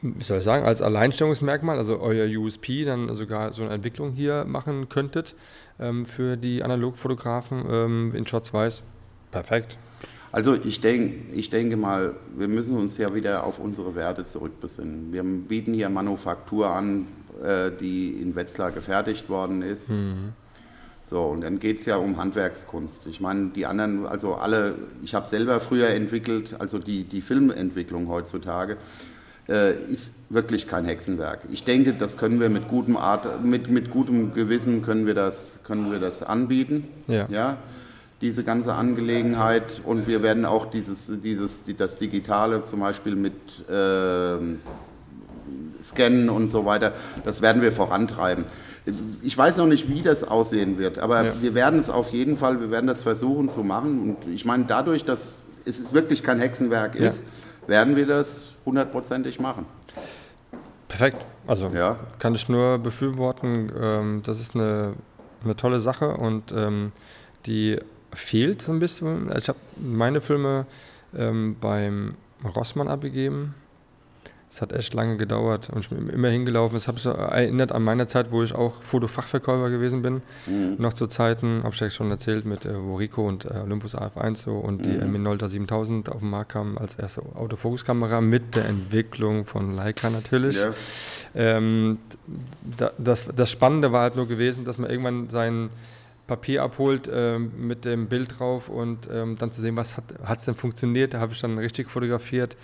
[0.00, 4.44] wie soll ich sagen, als Alleinstellungsmerkmal, also euer USP, dann sogar so eine Entwicklung hier
[4.44, 5.34] machen könntet
[5.80, 8.82] ähm, für die Analogfotografen ähm, in Schwarz-Weiß,
[9.32, 9.78] perfekt.
[10.30, 15.12] Also ich, denk, ich denke mal, wir müssen uns ja wieder auf unsere Werte zurückbesinnen.
[15.12, 17.08] Wir bieten hier Manufaktur an,
[17.42, 19.90] äh, die in Wetzlar gefertigt worden ist.
[19.90, 20.34] Mhm
[21.06, 23.06] so, und dann geht es ja um Handwerkskunst.
[23.06, 28.08] Ich meine, die anderen, also alle, ich habe selber früher entwickelt, also die, die Filmentwicklung
[28.08, 28.78] heutzutage,
[29.48, 31.40] äh, ist wirklich kein Hexenwerk.
[31.52, 35.60] Ich denke, das können wir mit gutem Art, mit, mit gutem Gewissen können wir das,
[35.64, 36.88] können wir das anbieten.
[37.06, 37.26] Ja.
[37.28, 37.58] ja
[38.22, 43.34] diese ganze Angelegenheit und wir werden auch dieses, dieses, das Digitale zum Beispiel mit,
[43.68, 44.56] äh,
[45.82, 46.92] scannen und so weiter.
[47.24, 48.44] Das werden wir vorantreiben.
[49.22, 51.32] Ich weiß noch nicht, wie das aussehen wird, aber ja.
[51.40, 54.00] wir werden es auf jeden Fall, wir werden das versuchen zu machen.
[54.00, 57.24] Und ich meine, dadurch, dass es wirklich kein Hexenwerk ist,
[57.62, 57.68] ja.
[57.68, 59.64] werden wir das hundertprozentig machen.
[60.88, 61.24] Perfekt.
[61.46, 61.98] Also ja.
[62.18, 63.72] kann ich nur befürworten.
[63.80, 64.94] Ähm, das ist eine,
[65.42, 66.92] eine tolle Sache und ähm,
[67.46, 67.78] die
[68.12, 69.32] fehlt so ein bisschen.
[69.36, 70.66] Ich habe meine Filme
[71.16, 72.16] ähm, beim
[72.54, 73.54] Rossmann abgegeben
[74.50, 76.76] es hat echt lange gedauert und ich bin immer hingelaufen.
[76.76, 80.22] Es hat mich erinnert an meine Zeit, wo ich auch Fotofachverkäufer gewesen bin.
[80.46, 80.76] Mhm.
[80.78, 83.96] Noch zu Zeiten, habe ich ja schon erzählt, mit äh, wo Rico und äh, Olympus
[83.96, 85.00] AF1 so und mhm.
[85.00, 90.10] die Minolta 7000 auf den Markt kamen als erste Autofokuskamera mit der Entwicklung von Leica
[90.10, 90.56] natürlich.
[90.56, 90.72] Ja.
[91.34, 91.98] Ähm,
[92.76, 95.70] da, das, das Spannende war halt nur gewesen, dass man irgendwann sein
[96.26, 100.44] Papier abholt äh, mit dem Bild drauf und ähm, dann zu sehen, was hat es
[100.44, 101.12] denn funktioniert.
[101.12, 102.56] Da habe ich dann richtig fotografiert.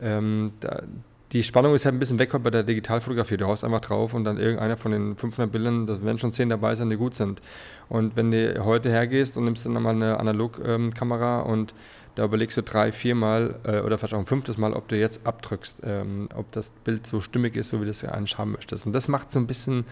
[0.00, 0.82] Ähm, da,
[1.32, 3.38] die Spannung ist halt ein bisschen weg bei der Digitalfotografie.
[3.38, 6.50] Du haust einfach drauf und dann irgendeiner von den 500 Bildern, da werden schon 10
[6.50, 7.40] dabei sein, die gut sind.
[7.88, 11.74] Und wenn du heute hergehst und nimmst dann nochmal eine Analogkamera ähm, und
[12.16, 15.26] da überlegst du drei, viermal äh, oder vielleicht auch ein fünftes Mal, ob du jetzt
[15.26, 18.52] abdrückst, ähm, ob das Bild so stimmig ist, so wie du es ja eigentlich haben
[18.52, 18.84] möchtest.
[18.84, 19.84] Und das macht so ein bisschen,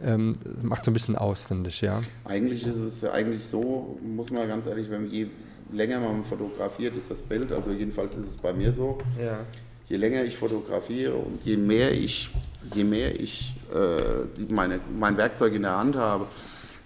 [0.00, 2.00] ähm, macht so ein bisschen aus, finde ich, ja.
[2.24, 5.26] Eigentlich ist es eigentlich so, muss man ganz ehrlich, wenn je
[5.72, 8.98] länger man fotografiert, ist das Bild, also jedenfalls ist es bei mir so.
[9.20, 9.40] Ja
[9.88, 12.30] je länger ich fotografiere und je mehr ich,
[12.74, 16.26] je mehr ich äh, meine, mein Werkzeug in der Hand habe,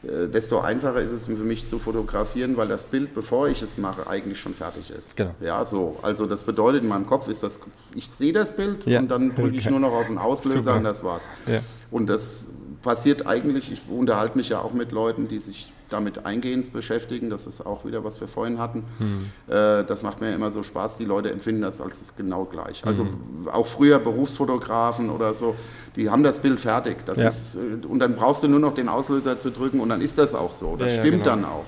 [0.03, 3.79] äh, desto einfacher ist es für mich zu fotografieren, weil das Bild, bevor ich es
[3.79, 5.17] mache, eigentlich schon fertig ist.
[5.17, 5.35] Genau.
[5.41, 5.99] Ja, so.
[6.03, 7.59] Also das bedeutet, in meinem Kopf ist das,
[7.95, 9.01] ich sehe das Bild ja.
[9.01, 10.77] und dann drücke ich nur noch auf den Auslöser Super.
[10.77, 11.23] und das war's.
[11.47, 11.61] Ja.
[11.91, 12.51] Und das
[12.83, 17.31] passiert eigentlich, ich unterhalte mich ja auch mit Leuten, die sich damit eingehend beschäftigen.
[17.31, 18.85] Das ist auch wieder, was wir vorhin hatten.
[18.99, 19.27] Hm.
[19.47, 20.97] Äh, das macht mir immer so Spaß.
[20.97, 22.85] Die Leute empfinden das als genau gleich.
[22.85, 23.49] Also hm.
[23.53, 25.55] auch früher Berufsfotografen oder so,
[25.95, 26.99] die haben das Bild fertig.
[27.07, 27.29] Das ja.
[27.29, 30.19] ist, äh, und dann brauchst du nur noch den Auslöser zu drücken und dann ist
[30.19, 30.77] das auch so.
[30.77, 31.43] Das ja, stimmt ja, genau.
[31.43, 31.65] dann auch.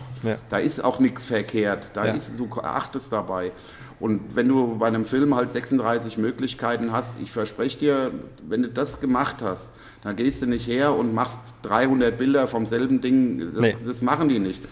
[0.51, 1.93] Da ist auch nichts verkehrt.
[1.95, 3.53] Da ist, du achtest dabei.
[4.01, 8.11] Und wenn du bei einem Film halt 36 Möglichkeiten hast, ich verspreche dir,
[8.49, 9.71] wenn du das gemacht hast,
[10.03, 13.53] dann gehst du nicht her und machst 300 Bilder vom selben Ding.
[13.53, 13.75] Das, nee.
[13.87, 14.63] das machen die nicht.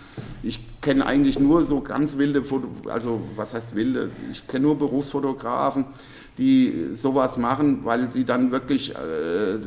[0.43, 4.11] Ich kenne eigentlich nur so ganz wilde, Foto also was heißt wilde?
[4.31, 5.87] Ich kenne nur Berufsfotografen,
[6.39, 9.59] die sowas machen, weil sie dann wirklich äh,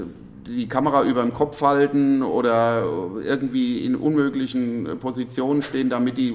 [0.47, 2.83] die Kamera über dem Kopf halten oder
[3.23, 6.33] irgendwie in unmöglichen Positionen stehen, damit die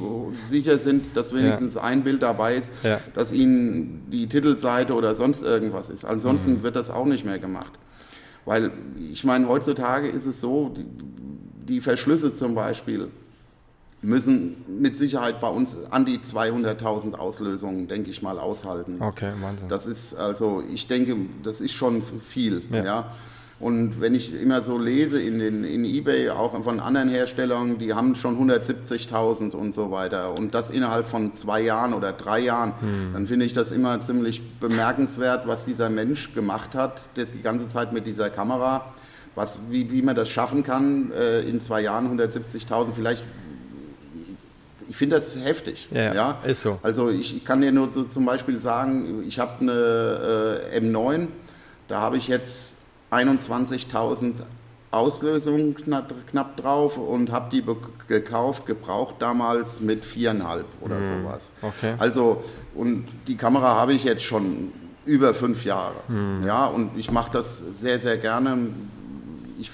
[0.51, 1.83] sicher sind, dass wenigstens ja.
[1.83, 3.01] ein Bild dabei ist, ja.
[3.15, 6.05] dass ihnen die Titelseite oder sonst irgendwas ist.
[6.05, 6.63] Ansonsten mhm.
[6.63, 7.73] wird das auch nicht mehr gemacht.
[8.45, 8.73] Weil
[9.13, 10.85] ich meine, heutzutage ist es so, die,
[11.67, 13.11] die Verschlüsse zum Beispiel
[14.05, 19.01] müssen mit Sicherheit bei uns an die 200.000 Auslösungen, denke ich mal, aushalten.
[19.01, 19.69] Okay, Wahnsinn.
[19.69, 22.63] Das ist also, ich denke, das ist schon viel.
[22.71, 22.85] Ja.
[22.85, 23.15] ja.
[23.61, 27.95] Und wenn ich immer so lese in, den, in eBay, auch von anderen Herstellern, die
[27.95, 30.37] haben schon 170.000 und so weiter.
[30.37, 33.13] Und das innerhalb von zwei Jahren oder drei Jahren, hm.
[33.13, 37.69] dann finde ich das immer ziemlich bemerkenswert, was dieser Mensch gemacht hat, das die ganze
[37.69, 38.93] Zeit mit dieser Kamera.
[39.37, 43.23] Was, wie, wie man das schaffen kann, äh, in zwei Jahren 170.000, vielleicht
[44.89, 45.89] ich finde das heftig.
[45.91, 46.79] Ja, ja, ist so.
[46.83, 51.29] Also ich, kann dir nur so zum Beispiel sagen, ich habe eine äh, M9,
[51.89, 52.74] da habe ich jetzt
[53.15, 54.35] 21.000
[54.91, 57.65] Auslösungen knapp, knapp, drauf und habe die
[58.07, 61.23] gekauft, gebraucht damals mit viereinhalb oder mhm.
[61.23, 61.53] sowas.
[61.63, 61.95] Okay.
[61.99, 64.73] Also, und die Kamera habe ich jetzt schon
[65.05, 65.97] über fünf Jahre.
[66.09, 66.47] Mhm.
[66.47, 68.69] Ja, und ich mache das sehr, sehr gerne.
[69.59, 69.71] Ich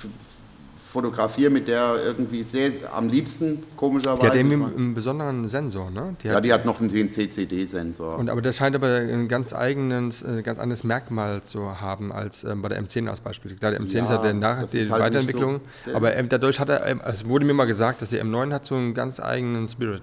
[0.90, 4.20] fotografiere mit der irgendwie sehr am liebsten, komischerweise.
[4.20, 6.16] Die hat einen besonderen Sensor, ne?
[6.22, 8.18] Die ja, die hat noch den CCD-Sensor.
[8.18, 12.42] Und aber das scheint aber ein ganz eigenes, äh, ganz anderes Merkmal zu haben als
[12.42, 13.54] ähm, bei der M10 als Beispiel.
[13.54, 16.58] Klar, der M10 ja, ist ja der Nach die halt Weiterentwicklung, so, aber ähm, dadurch
[16.58, 18.92] hat er, ähm, also es wurde mir mal gesagt, dass die M9 hat so einen
[18.92, 20.02] ganz eigenen Spirit.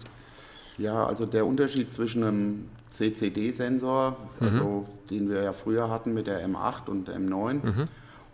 [0.78, 4.48] Ja, also der Unterschied zwischen einem CCD-Sensor, mhm.
[4.48, 7.88] also den wir ja früher hatten mit der M8 und der M9, mhm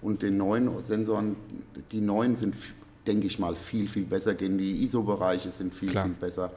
[0.03, 1.35] und den neuen Sensoren,
[1.91, 2.55] die neuen sind,
[3.07, 4.57] denke ich mal, viel, viel besser gehen.
[4.57, 6.05] Die ISO-Bereiche sind viel, Klar.
[6.05, 6.51] viel besser.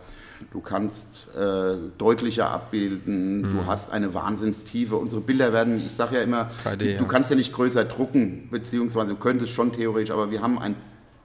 [0.53, 3.53] Du kannst äh, deutlicher abbilden, mhm.
[3.55, 4.97] du hast eine Wahnsinnstiefe.
[4.97, 7.05] Unsere Bilder werden, ich sage ja immer, 3D, du, ja.
[7.05, 10.75] kannst ja nicht größer drucken, beziehungsweise du könntest schon theoretisch, aber wir haben ein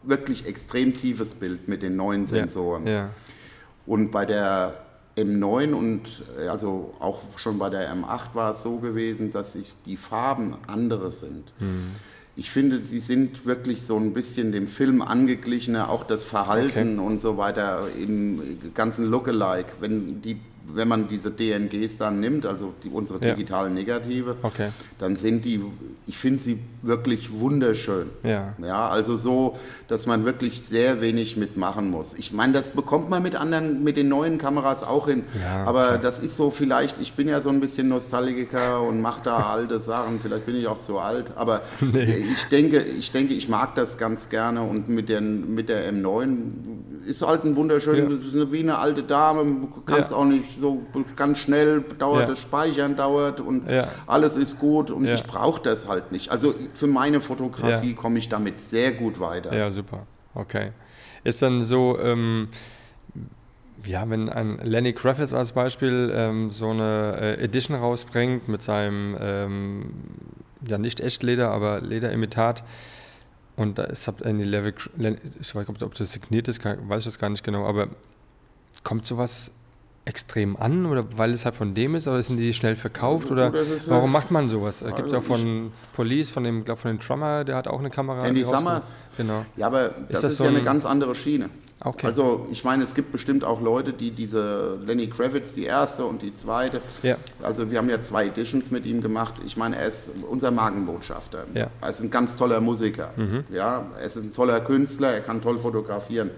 [0.03, 2.87] wirklich extrem tiefes Bild mit den neuen Sensoren.
[2.87, 2.93] Ja.
[2.93, 3.09] Ja.
[3.85, 4.73] Und bei der
[5.17, 6.03] M9 und
[6.39, 10.55] äh, also auch schon bei der M8 war es so gewesen, dass sich die Farben
[10.67, 11.51] andere sind.
[11.59, 11.91] Mhm.
[12.35, 17.07] Ich finde, sie sind wirklich so ein bisschen dem Film angeglichener, auch das Verhalten okay.
[17.07, 19.73] und so weiter im ganzen Lookalike.
[19.81, 20.39] Wenn die
[20.75, 23.81] wenn man diese DNGs dann nimmt, also die, unsere digitalen ja.
[23.81, 24.69] Negative, okay.
[24.99, 25.61] dann sind die,
[26.07, 28.09] ich finde sie wirklich wunderschön.
[28.23, 28.53] Ja.
[28.61, 28.89] ja.
[28.89, 29.57] Also so,
[29.87, 32.15] dass man wirklich sehr wenig mitmachen muss.
[32.15, 35.23] Ich meine, das bekommt man mit anderen, mit den neuen Kameras auch hin.
[35.41, 35.97] Ja, aber klar.
[35.99, 39.81] das ist so vielleicht, ich bin ja so ein bisschen Nostalgiker und mache da alte
[39.81, 42.25] Sachen, vielleicht bin ich auch zu alt, aber nee.
[42.31, 46.51] ich denke, ich denke, ich mag das ganz gerne und mit, den, mit der M9
[47.05, 48.51] ist halt ein wunderschön, ja.
[48.51, 50.17] wie eine alte Dame, du kannst ja.
[50.17, 50.81] auch nicht so
[51.15, 52.27] ganz schnell, dauert ja.
[52.27, 53.63] das Speichern dauert und
[54.07, 56.31] alles ist gut und ich brauche das halt nicht.
[56.31, 59.55] Also für meine Fotografie komme ich damit sehr gut weiter.
[59.55, 60.05] Ja, super.
[60.33, 60.71] Okay.
[61.23, 62.47] Ist dann so, ähm,
[63.85, 69.17] ja, wenn ein Lenny Kravitz als Beispiel ähm, so eine äh, Edition rausbringt mit seinem,
[69.19, 69.91] ähm,
[70.65, 72.63] ja nicht Echtleder, aber Lederimitat
[73.61, 74.73] und da ist eine Level,
[75.39, 77.87] ich weiß nicht, ob das signiert ist, weiß ich das gar nicht genau, aber
[78.83, 79.51] kommt sowas
[80.03, 83.53] extrem an oder weil es halt von dem ist oder sind die schnell verkauft oder
[83.87, 84.81] warum äh, macht man sowas?
[84.81, 87.79] Es gibt es auch von Police, von dem, glaube von dem Drummer, der hat auch
[87.79, 88.25] eine Kamera.
[88.25, 88.95] Andy Summers.
[89.15, 89.45] Genau.
[89.57, 91.49] Ja, aber das ist, das ist so ja eine ganz andere Schiene.
[91.83, 92.05] Okay.
[92.05, 96.21] Also ich meine, es gibt bestimmt auch Leute, die diese Lenny Kravitz, die erste und
[96.21, 97.17] die zweite, ja.
[97.41, 99.35] also wir haben ja zwei Editions mit ihm gemacht.
[99.45, 101.45] Ich meine, er ist unser Markenbotschafter.
[101.53, 101.67] Ja.
[101.81, 103.09] Er ist ein ganz toller Musiker.
[103.15, 103.45] Mhm.
[103.51, 106.29] Ja, er ist ein toller Künstler, er kann toll fotografieren.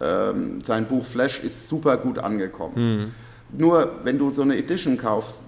[0.00, 2.74] Ähm, sein Buch Flash ist super gut angekommen.
[2.74, 3.10] Mhm.
[3.58, 5.40] Nur wenn du so eine Edition kaufst,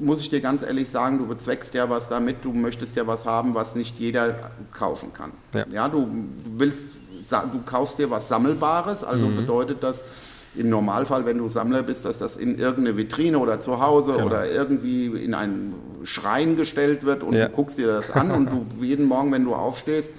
[0.00, 3.26] muss ich dir ganz ehrlich sagen, du bezweckst ja was damit, du möchtest ja was
[3.26, 5.32] haben, was nicht jeder kaufen kann.
[5.54, 6.08] Ja, ja du
[6.56, 6.86] willst,
[7.30, 9.36] du kaufst dir was Sammelbares, also mhm.
[9.36, 10.04] bedeutet das,
[10.54, 14.26] im Normalfall, wenn du Sammler bist, dass das in irgendeine Vitrine oder zu Hause genau.
[14.26, 17.48] oder irgendwie in einen Schrein gestellt wird und ja.
[17.48, 20.12] du guckst dir das an und du jeden Morgen, wenn du aufstehst,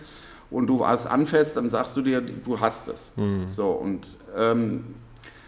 [0.50, 3.12] und du was anfasst, dann sagst du dir, du hast es.
[3.16, 3.48] Mhm.
[3.50, 4.06] So, und
[4.38, 4.84] ähm,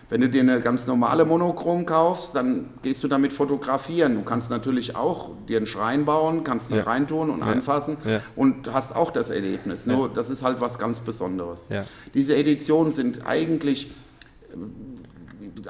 [0.09, 4.15] wenn du dir eine ganz normale Monochrom kaufst, dann gehst du damit fotografieren.
[4.15, 6.83] Du kannst natürlich auch dir einen Schrein bauen, kannst ihn ja.
[6.83, 7.45] reintun und ja.
[7.45, 8.21] anfassen ja.
[8.35, 9.85] und hast auch das Erlebnis.
[9.85, 11.69] Nur das ist halt was ganz Besonderes.
[12.13, 13.91] Diese Editionen sind eigentlich,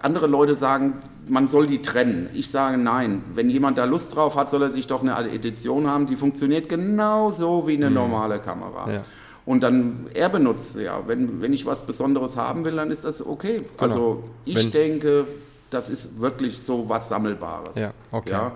[0.01, 2.29] andere Leute sagen, man soll die trennen.
[2.33, 3.23] Ich sage nein.
[3.33, 6.67] Wenn jemand da Lust drauf hat, soll er sich doch eine Edition haben, die funktioniert
[6.67, 7.95] genauso wie eine mhm.
[7.95, 9.01] normale Kamera.
[9.45, 11.07] Und dann, er benutzt ja.
[11.07, 13.57] Wenn, wenn ich was Besonderes haben will, dann ist das okay.
[13.57, 13.69] Genau.
[13.77, 15.27] Also ich wenn, denke,
[15.69, 17.75] das ist wirklich so was Sammelbares.
[17.75, 18.31] Ja, okay.
[18.31, 18.51] Ja,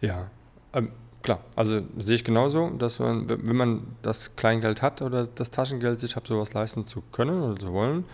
[0.00, 0.26] ja.
[0.72, 0.90] Ähm,
[1.22, 6.00] klar, also sehe ich genauso, dass man, wenn man das Kleingeld hat oder das Taschengeld
[6.00, 8.04] sich hat, sowas leisten zu können oder zu wollen,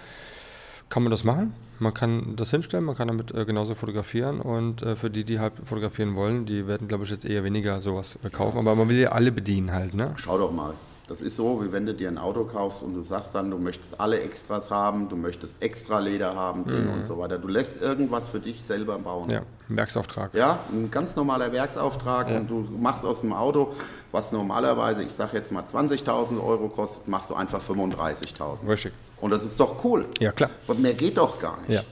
[0.88, 1.54] kann man das machen.
[1.78, 5.40] Man kann das hinstellen, man kann damit äh, genauso fotografieren und äh, für die, die
[5.40, 8.98] halt fotografieren wollen, die werden, glaube ich, jetzt eher weniger sowas kaufen, aber man will
[8.98, 10.12] ja alle bedienen halt, ne?
[10.16, 10.74] Schau doch mal.
[11.06, 13.58] Das ist so, wie wenn du dir ein Auto kaufst und du sagst dann, du
[13.58, 16.94] möchtest alle Extras haben, du möchtest extra Leder haben mhm.
[16.94, 17.38] und so weiter.
[17.38, 19.28] Du lässt irgendwas für dich selber bauen.
[19.28, 20.32] Ja, ein Werksauftrag.
[20.34, 22.38] Ja, ein ganz normaler Werksauftrag ja.
[22.38, 23.74] und du machst aus dem Auto,
[24.12, 28.66] was normalerweise, ich sage jetzt mal 20.000 Euro kostet, machst du einfach 35.000.
[28.66, 28.92] Richtig.
[29.20, 30.06] Und das ist doch cool.
[30.20, 30.50] Ja, klar.
[30.66, 31.70] Und mehr geht doch gar nicht.
[31.70, 31.82] Ja.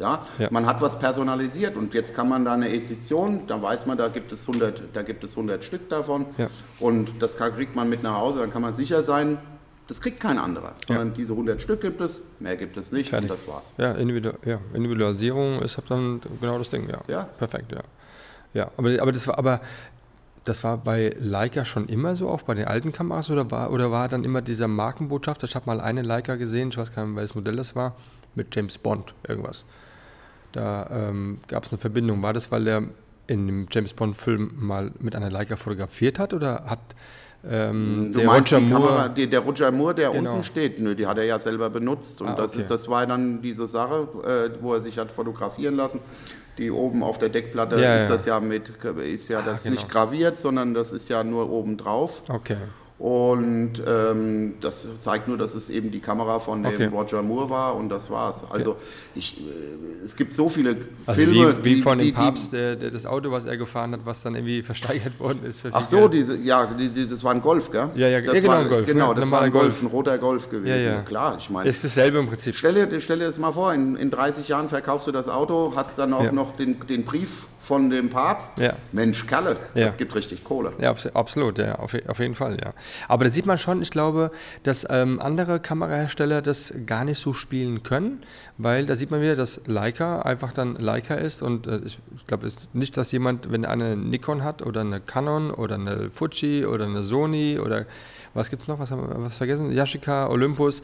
[0.00, 0.26] Ja?
[0.38, 0.48] ja?
[0.50, 4.08] Man hat was personalisiert und jetzt kann man da eine Edition, da weiß man, da
[4.08, 6.48] gibt es 100, da gibt es 100 Stück davon ja.
[6.80, 9.38] und das kriegt man mit nach Hause, dann kann man sicher sein,
[9.86, 11.14] das kriegt kein anderer, sondern ja.
[11.14, 13.30] diese 100 Stück gibt es, mehr gibt es nicht Fertig.
[13.30, 13.72] und das war's.
[13.76, 17.00] Ja, Individu ja, Individualisierung ist dann genau das Ding, ja.
[17.08, 17.22] ja.
[17.24, 17.80] Perfekt, ja.
[18.52, 19.60] Ja, aber, aber das war aber
[20.44, 23.90] das war bei Leica schon immer so, auch bei den alten Kameras, oder war, oder
[23.90, 25.46] war dann immer dieser Markenbotschafter?
[25.46, 27.94] Ich habe mal eine Leica gesehen, ich weiß gar nicht, welches Modell das war,
[28.34, 29.64] mit James Bond, irgendwas.
[30.52, 32.22] Da ähm, gab es eine Verbindung.
[32.22, 32.82] War das, weil er
[33.26, 36.80] in dem James Bond-Film mal mit einer Leica fotografiert hat oder hat
[37.48, 40.32] ähm, der Roger Moore, Kamera, die, der Roger Moore, der genau.
[40.32, 42.20] unten steht, nö, die hat er ja selber benutzt.
[42.20, 45.74] Und ah, das, ist, das war dann diese Sache, äh, wo er sich hat fotografieren
[45.74, 46.00] lassen.
[46.58, 48.08] Die oben auf der Deckplatte ja, ist ja.
[48.08, 49.74] das ja mit, ist ja das ah, genau.
[49.76, 52.22] nicht graviert, sondern das ist ja nur oben drauf.
[52.28, 52.58] Okay.
[53.00, 56.84] Und ähm, das zeigt nur, dass es eben die Kamera von dem okay.
[56.84, 58.44] Roger Moore war und das war's.
[58.50, 58.80] Also okay.
[59.14, 61.56] ich, äh, es gibt so viele also Filme.
[61.60, 64.00] Wie, wie die, von dem die, Papst, der, der, das Auto, was er gefahren hat,
[64.04, 65.62] was dann irgendwie versteigert worden ist.
[65.72, 67.88] Ach so, diese, ja, die, das war ein Golf, gell?
[67.94, 68.86] Ja, ja, das ja genau, war, ein Golf.
[68.86, 70.84] Genau, das war ein Golf, ein roter Golf gewesen.
[70.84, 71.00] Ja, ja.
[71.00, 71.70] Klar, ich meine.
[71.70, 72.54] Ist dasselbe im Prinzip.
[72.54, 75.72] Stell dir, stell dir das mal vor, in, in 30 Jahren verkaufst du das Auto,
[75.74, 78.58] hast dann auch noch den, den Brief von dem Papst.
[78.58, 78.72] Ja.
[78.90, 79.84] Mensch, Kalle, ja.
[79.84, 80.72] das gibt richtig Kohle.
[80.80, 82.74] Ja, absolut, ja, auf, auf, jeden Fall, ja.
[83.06, 84.32] Aber da sieht man schon, ich glaube,
[84.64, 88.24] dass ähm, andere Kamerahersteller das gar nicht so spielen können,
[88.58, 92.26] weil da sieht man wieder, dass Leica einfach dann Leica ist und äh, ich, ich
[92.26, 95.76] glaube, es ist nicht, dass jemand, wenn einer eine Nikon hat oder eine Canon oder
[95.76, 97.86] eine Fuji oder eine Sony oder
[98.34, 100.82] was gibt es noch, was haben wir was vergessen, Yashica, Olympus,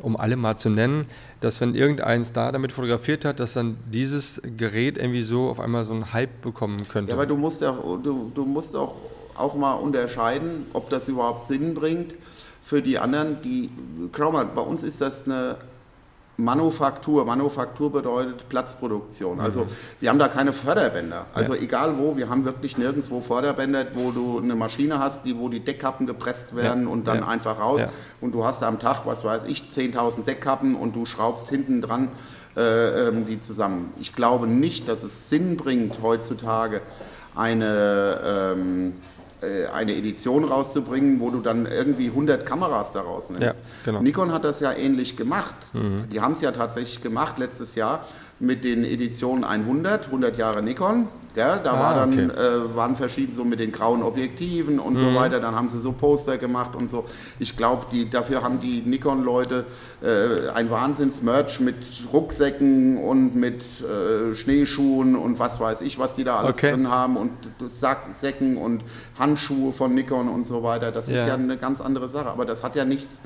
[0.00, 1.06] um alle mal zu nennen,
[1.40, 5.84] dass wenn irgendein Star damit fotografiert hat, dass dann dieses Gerät irgendwie so auf einmal
[5.84, 7.10] so einen Hype bekommen könnte.
[7.10, 8.94] Ja, aber du musst auch, du, du musst auch,
[9.36, 12.14] auch mal unterscheiden, ob das überhaupt Sinn bringt
[12.62, 13.40] für die anderen.
[13.42, 13.70] Die,
[14.16, 15.56] schau mal, bei uns ist das eine
[16.36, 17.24] Manufaktur.
[17.24, 19.40] Manufaktur bedeutet Platzproduktion.
[19.40, 19.68] Also mhm.
[20.00, 21.26] wir haben da keine Förderbänder.
[21.34, 21.62] Also ja.
[21.62, 25.60] egal wo, wir haben wirklich nirgendwo Förderbänder, wo du eine Maschine hast, die, wo die
[25.60, 26.88] Deckkappen gepresst werden ja.
[26.88, 27.28] und dann ja.
[27.28, 27.80] einfach raus.
[28.20, 32.08] Und du hast am Tag, was weiß ich, 10.000 Deckkappen und du schraubst hinten dran
[32.56, 33.92] äh, ähm, die zusammen.
[34.00, 36.82] Ich glaube nicht, dass es Sinn bringt, heutzutage
[37.34, 38.20] eine...
[38.54, 39.15] Ähm, äh,
[39.72, 43.42] eine Edition rauszubringen, wo du dann irgendwie 100 Kameras daraus nimmst.
[43.42, 44.00] Ja, genau.
[44.00, 45.54] Nikon hat das ja ähnlich gemacht.
[45.72, 46.08] Mhm.
[46.10, 48.04] Die haben es ja tatsächlich gemacht letztes Jahr
[48.38, 51.08] mit den Editionen 100, 100 Jahre Nikon.
[51.34, 51.60] Gell?
[51.62, 52.40] Da ah, war dann, okay.
[52.40, 54.98] äh, waren verschieden so mit den grauen Objektiven und mhm.
[54.98, 55.38] so weiter.
[55.40, 57.04] Dann haben sie so Poster gemacht und so.
[57.38, 59.64] Ich glaube, dafür haben die Nikon-Leute
[60.02, 61.76] äh, ein Wahnsinns-Merch mit
[62.12, 66.70] Rucksäcken und mit äh, Schneeschuhen und was weiß ich, was die da alles okay.
[66.70, 67.32] drin haben und
[67.68, 68.82] Sack, Säcken und
[69.18, 70.90] Handschuhe von Nikon und so weiter.
[70.90, 71.20] Das ja.
[71.20, 72.28] ist ja eine ganz andere Sache.
[72.28, 73.20] Aber das hat ja nichts,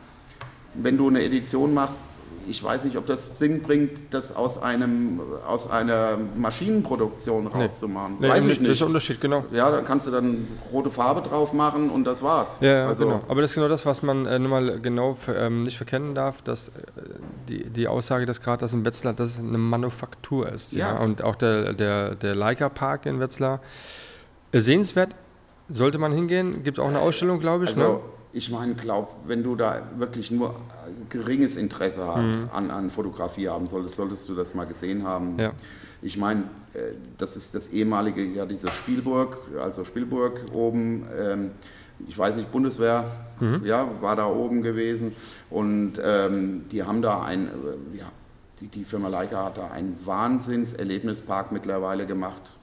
[0.75, 2.01] wenn du eine Edition machst,
[2.51, 8.17] ich weiß nicht, ob das Sinn bringt, das aus, einem, aus einer Maschinenproduktion rauszumachen.
[8.19, 8.69] Nee, weiß nee, ich nicht.
[8.69, 9.45] Das ist der Unterschied, genau.
[9.53, 12.59] Ja, dann kannst du dann rote Farbe drauf machen und das war's.
[12.61, 13.21] Ja, also, genau.
[13.29, 16.43] Aber das ist genau das, was man äh, nur mal genau ähm, nicht verkennen darf,
[16.43, 16.73] dass äh,
[17.49, 20.73] die, die Aussage, dass gerade das in Wetzlar das eine Manufaktur ist.
[20.73, 20.95] Ja.
[20.95, 20.99] ja.
[20.99, 23.61] Und auch der, der, der Leica Park in Wetzlar.
[24.53, 25.15] Sehenswert
[25.69, 26.65] sollte man hingehen.
[26.65, 27.71] Gibt auch eine Ausstellung, glaube ich.
[27.71, 28.01] Also, ne?
[28.33, 30.55] Ich meine, glaub, wenn du da wirklich nur
[31.09, 32.49] geringes Interesse mhm.
[32.53, 35.39] an, an Fotografie haben solltest, solltest du das mal gesehen haben.
[35.39, 35.53] Ja.
[36.03, 36.43] Ich meine,
[36.75, 41.07] äh, das ist das ehemalige, ja, diese Spielburg, also Spielburg oben.
[41.19, 41.51] Ähm,
[42.09, 43.63] ich weiß nicht, Bundeswehr, mhm.
[43.65, 45.15] ja, war da oben gewesen
[45.51, 48.07] und ähm, die haben da ein, äh, ja,
[48.61, 52.55] die, die Firma Leica hat da einen Wahnsinnserlebnispark mittlerweile gemacht.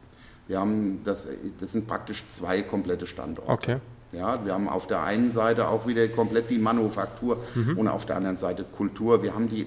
[0.48, 1.28] Wir haben das,
[1.60, 3.52] das sind praktisch zwei komplette Standorte.
[3.52, 3.78] Okay.
[4.12, 7.78] Ja, wir haben auf der einen Seite auch wieder komplett die Manufaktur mhm.
[7.78, 9.22] und auf der anderen Seite Kultur.
[9.22, 9.66] Wir haben die,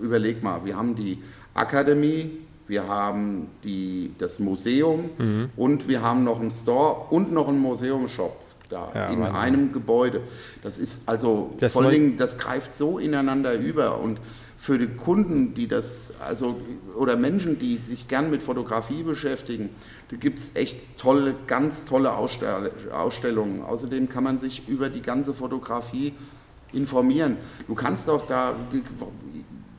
[0.00, 1.18] überleg mal, wir haben die
[1.54, 2.30] Akademie,
[2.66, 5.50] wir haben die, das Museum mhm.
[5.56, 8.36] und wir haben noch einen Store und noch einen Museumshop
[8.68, 9.36] da ja, in Wahnsinn.
[9.36, 10.20] einem Gebäude.
[10.62, 14.20] Das ist also das vor allen Dingen, das greift so ineinander über und
[14.58, 16.60] für die Kunden, die das, also
[16.96, 19.70] oder Menschen, die sich gern mit Fotografie beschäftigen,
[20.10, 23.62] da gibt es echt tolle, ganz tolle Ausstellungen.
[23.62, 26.12] Außerdem kann man sich über die ganze Fotografie
[26.72, 27.36] informieren.
[27.68, 28.56] Du kannst auch da,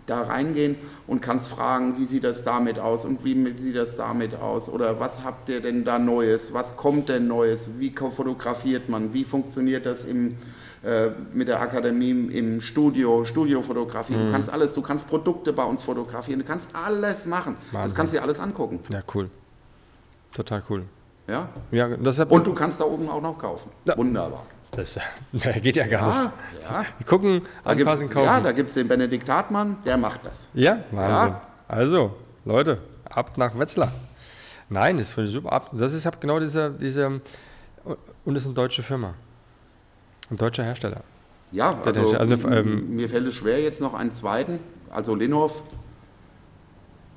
[0.05, 4.33] da reingehen und kannst fragen, wie sieht das damit aus und wie sieht das damit
[4.33, 9.13] aus oder was habt ihr denn da Neues, was kommt denn Neues, wie fotografiert man,
[9.13, 10.37] wie funktioniert das im
[10.83, 14.13] äh, mit der Akademie im Studio, Studiofotografie.
[14.13, 14.27] Mhm.
[14.27, 17.57] Du kannst alles, du kannst Produkte bei uns fotografieren, du kannst alles machen.
[17.71, 17.81] Wahnsinn.
[17.83, 18.79] Das kannst du dir alles angucken.
[18.89, 19.29] Ja, cool.
[20.33, 20.85] Total cool.
[21.27, 21.49] Ja?
[21.71, 23.71] ja das Und du kannst da oben auch noch kaufen.
[23.83, 23.97] Ja.
[23.97, 24.45] Wunderbar.
[24.71, 24.99] Das
[25.61, 26.63] geht ja gar ja, nicht.
[26.63, 26.85] Ja.
[26.97, 28.25] Wir gucken, anfassen, kaufen.
[28.25, 30.47] Ja, da gibt es den Benedikt Hartmann, der macht das.
[30.53, 31.33] Ja, Wahnsinn.
[31.33, 31.41] Ja.
[31.67, 32.15] Also,
[32.45, 33.91] Leute, ab nach Wetzlar.
[34.69, 35.63] Nein, das finde ich super.
[35.73, 37.19] Das ist genau diese, diese,
[38.23, 39.15] und es ist eine deutsche Firma.
[40.29, 41.01] Ein deutscher Hersteller.
[41.51, 44.59] Ja, also, also ähm, mir fällt es schwer, jetzt noch einen zweiten,
[44.91, 45.63] also Linhof.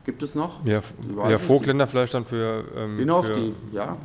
[0.04, 0.64] Gibt es noch?
[0.64, 0.80] Ja,
[1.28, 3.96] ja Vogtländer vielleicht dann für, ähm, Linhof, für, die, ja.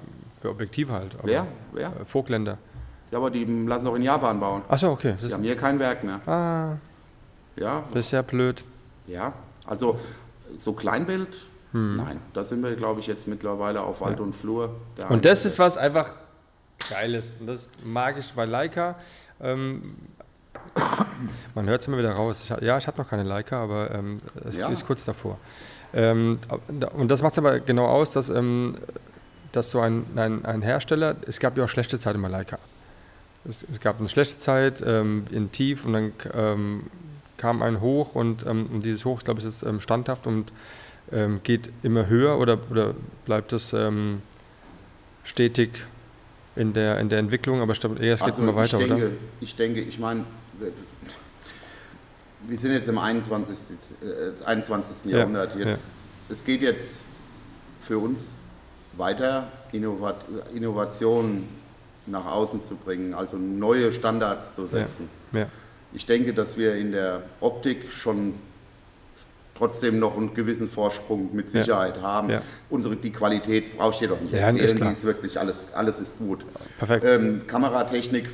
[0.41, 1.15] für Objektive halt.
[1.23, 1.47] Wer?
[1.71, 1.87] Wer?
[1.87, 2.57] Äh, Vogtländer.
[3.09, 4.63] Ja, aber die lassen doch in Japan bauen.
[4.67, 5.15] Achso, okay.
[5.21, 6.19] Die haben hier kein Werk mehr.
[6.27, 6.77] Ah.
[7.55, 7.85] Ja.
[7.93, 8.65] Das ist ja blöd.
[9.07, 9.33] Ja,
[9.65, 9.97] also
[10.57, 11.29] so Kleinbild,
[11.71, 11.95] hm.
[11.95, 12.19] nein.
[12.33, 14.25] Da sind wir, glaube ich, jetzt mittlerweile auf Wald ja.
[14.25, 14.75] und Flur.
[15.09, 16.13] Und das ist was einfach
[16.89, 17.35] Geiles.
[17.39, 18.95] Und das ist magisch bei Leica.
[19.41, 19.81] Ähm,
[21.55, 22.43] man hört es immer wieder raus.
[22.43, 24.69] Ich, ja, ich habe noch keine Leica, aber ähm, es ja.
[24.69, 25.37] ist kurz davor.
[25.93, 26.39] Ähm,
[26.93, 28.75] und das macht es aber genau aus, dass, ähm,
[29.51, 32.59] dass so ein, ein, ein, Hersteller, es gab ja auch schlechte Zeiten bei Leica.
[33.47, 36.83] Es, es gab eine schlechte Zeit ähm, in Tief und dann ähm,
[37.37, 40.51] kam ein Hoch und, und dieses Hoch, glaube ich, ist jetzt standhaft und
[41.43, 43.73] geht immer höher oder, oder bleibt es
[45.23, 45.69] stetig
[46.57, 49.09] in der, in der Entwicklung, aber ich glaube, es geht also immer weiter, denke, oder?
[49.39, 50.25] Ich denke, ich meine,
[52.47, 53.57] wir sind jetzt im 21.
[54.01, 55.11] Äh, 21.
[55.11, 55.55] Ja, Jahrhundert.
[55.55, 56.33] Jetzt, ja.
[56.33, 57.03] Es geht jetzt
[57.81, 58.29] für uns
[58.97, 61.47] weiter, Innovat Innovationen
[62.05, 65.09] nach außen zu bringen, also neue Standards zu setzen.
[65.33, 65.47] Ja,
[65.93, 68.35] ich denke, dass wir in der Optik schon
[69.57, 72.01] trotzdem noch einen gewissen Vorsprung mit Sicherheit ja.
[72.03, 72.29] haben.
[72.29, 72.41] Ja.
[72.69, 75.63] Unsere, die Qualität brauche ich dir doch nicht erzählen, ja, ist die ist wirklich alles,
[75.73, 76.45] alles ist gut.
[76.77, 77.05] Perfekt.
[77.07, 78.29] Ähm, Kameratechnik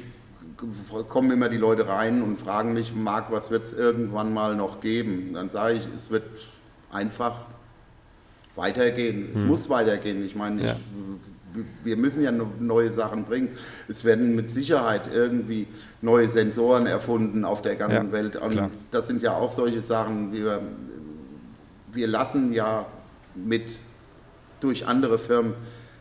[1.10, 4.82] kommen immer die Leute rein und fragen mich, Marc, was wird es irgendwann mal noch
[4.82, 5.32] geben?
[5.34, 6.24] Dann sage ich, es wird
[6.92, 7.46] einfach
[8.56, 9.30] weitergehen.
[9.34, 9.48] Es hm.
[9.48, 10.24] muss weitergehen.
[10.26, 10.72] Ich meine, ja.
[10.74, 13.50] ich, wir müssen ja neue Sachen bringen.
[13.88, 15.68] Es werden mit Sicherheit irgendwie
[16.02, 18.36] neue Sensoren erfunden auf der ganzen ja, Welt.
[18.36, 18.72] Und klar.
[18.92, 20.62] das sind ja auch solche Sachen, wie wir,
[21.94, 22.86] wir lassen ja
[23.36, 23.64] mit
[24.60, 25.54] durch andere Firmen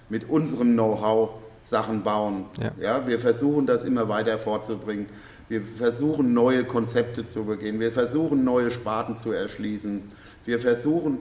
[0.09, 1.31] mit unserem Know-how
[1.63, 2.47] Sachen bauen.
[2.61, 2.73] Ja.
[2.81, 3.07] ja.
[3.07, 5.07] wir versuchen das immer weiter fortzubringen.
[5.49, 7.79] Wir versuchen neue Konzepte zu begehen.
[7.81, 10.03] Wir versuchen neue Sparten zu erschließen.
[10.45, 11.19] Wir versuchen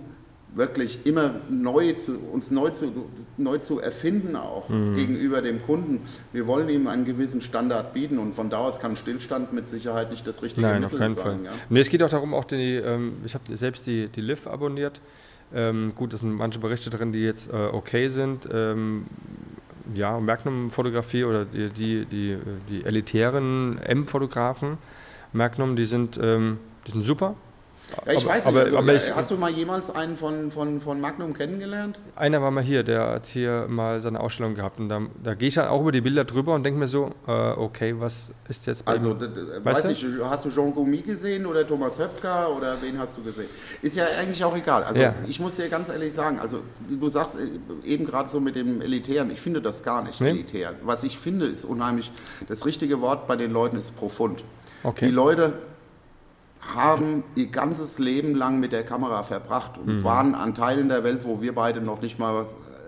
[0.53, 2.91] wirklich immer neu zu, uns neu zu,
[3.37, 4.95] neu zu erfinden auch mhm.
[4.95, 6.01] gegenüber dem Kunden.
[6.33, 10.11] Wir wollen ihm einen gewissen Standard bieten und von da aus kann Stillstand mit Sicherheit
[10.11, 11.23] nicht das richtige Nein, Mittel auf keinen sein.
[11.23, 11.45] Fall.
[11.45, 11.51] Ja?
[11.69, 14.99] Nee, es geht auch darum, auch die, ähm, ich habe selbst die, die Liv abonniert.
[15.53, 18.47] Ähm, gut, es sind manche Berichte drin, die jetzt äh, okay sind.
[18.51, 19.05] Ähm,
[19.93, 22.37] ja, Magnum-Fotografie oder die, die, die,
[22.69, 24.77] die elitären M-Fotografen,
[25.33, 27.35] Magnum, die sind, ähm, die sind super.
[28.05, 30.81] Ja, ich aber, weiß nicht, aber, aber ich, hast du mal jemals einen von, von,
[30.81, 31.99] von Magnum kennengelernt?
[32.15, 35.49] Einer war mal hier, der hat hier mal seine Ausstellung gehabt und da, da gehe
[35.49, 38.65] ich dann auch über die Bilder drüber und denke mir so, äh, okay, was ist
[38.65, 42.97] jetzt bei Also, weiß nicht, hast du Jean Goumi gesehen oder Thomas Höpker oder wen
[42.97, 43.49] hast du gesehen?
[43.81, 44.83] Ist ja eigentlich auch egal.
[44.83, 45.13] Also, ja.
[45.27, 48.81] ich muss dir ganz ehrlich sagen, also du sagst äh, eben gerade so mit dem
[48.81, 50.29] Elitären, ich finde das gar nicht nee?
[50.29, 50.73] elitär.
[50.83, 52.11] Was ich finde, ist unheimlich,
[52.47, 54.43] das richtige Wort bei den Leuten ist profund.
[54.83, 55.07] Okay.
[55.07, 55.53] Die Leute
[56.61, 60.03] haben ihr ganzes Leben lang mit der Kamera verbracht und mhm.
[60.03, 62.45] waren an Teilen der Welt, wo wir beide noch nicht mal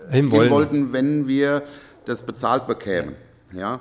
[0.10, 1.64] hin, hin wollten, wenn wir
[2.06, 3.16] das bezahlt bekämen.
[3.52, 3.80] Ja?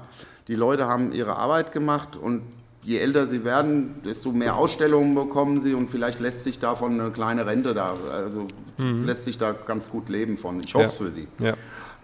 [0.49, 2.43] Die Leute haben ihre Arbeit gemacht und
[2.83, 7.11] je älter sie werden, desto mehr Ausstellungen bekommen sie und vielleicht lässt sich davon eine
[7.11, 8.47] kleine Rente da, also
[8.79, 9.05] mhm.
[9.05, 10.61] lässt sich da ganz gut leben von.
[10.61, 11.05] Ich hoffe es ja.
[11.07, 11.29] für sie.
[11.39, 11.55] Ja.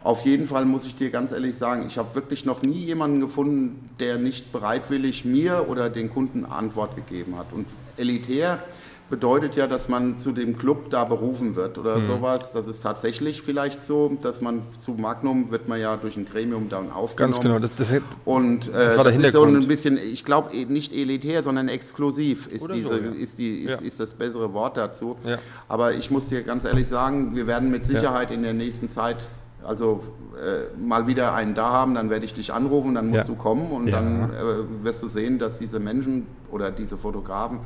[0.03, 3.21] Auf jeden Fall muss ich dir ganz ehrlich sagen, ich habe wirklich noch nie jemanden
[3.21, 7.53] gefunden, der nicht bereitwillig mir oder den Kunden Antwort gegeben hat.
[7.53, 8.63] Und elitär
[9.11, 12.03] bedeutet ja, dass man zu dem Club da berufen wird oder mhm.
[12.03, 12.53] sowas.
[12.53, 16.69] Das ist tatsächlich vielleicht so, dass man zu Magnum wird man ja durch ein Gremium
[16.69, 17.33] dann aufgenommen.
[17.33, 17.59] Ganz genau.
[17.59, 20.93] Das, das, und äh, das, war der das ist so ein bisschen, ich glaube nicht
[20.93, 23.11] elitär, sondern exklusiv ist, diese, so, ja.
[23.13, 23.87] ist, die, ist, ja.
[23.87, 25.17] ist, das bessere Wort dazu.
[25.25, 25.39] Ja.
[25.69, 29.17] Aber ich muss dir ganz ehrlich sagen, wir werden mit Sicherheit in der nächsten Zeit
[29.65, 30.03] also
[30.37, 33.35] äh, mal wieder einen da haben, dann werde ich dich anrufen, dann musst ja.
[33.35, 33.97] du kommen und ja.
[33.97, 37.61] dann äh, wirst du sehen, dass diese Menschen oder diese Fotografen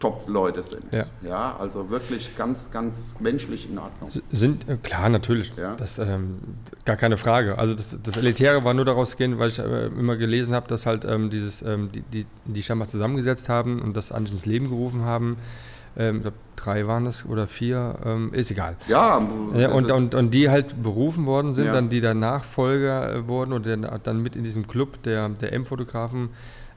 [0.00, 0.84] Top-Leute sind.
[0.92, 1.06] Ja.
[1.22, 1.56] ja.
[1.58, 4.10] also wirklich ganz, ganz menschlich in Ordnung.
[4.30, 5.52] Sind, äh, klar, natürlich.
[5.56, 5.74] Ja.
[5.74, 6.38] Das ähm,
[6.84, 7.58] gar keine Frage.
[7.58, 10.86] Also das, das Elitäre war nur daraus gehen, weil ich äh, immer gelesen habe, dass
[10.86, 15.02] halt ähm, dieses, ähm, die, die, die scheinbar zusammengesetzt haben und das ins Leben gerufen
[15.02, 15.36] haben
[15.98, 16.22] ähm,
[16.56, 18.76] drei waren es oder vier, ähm, ist egal.
[18.86, 19.20] Ja,
[19.54, 21.72] ja und, und, und die halt berufen worden sind, ja.
[21.72, 25.52] dann die dann Nachfolger äh, wurden und dann, dann mit in diesem Club der, der
[25.52, 26.30] M-Fotografen,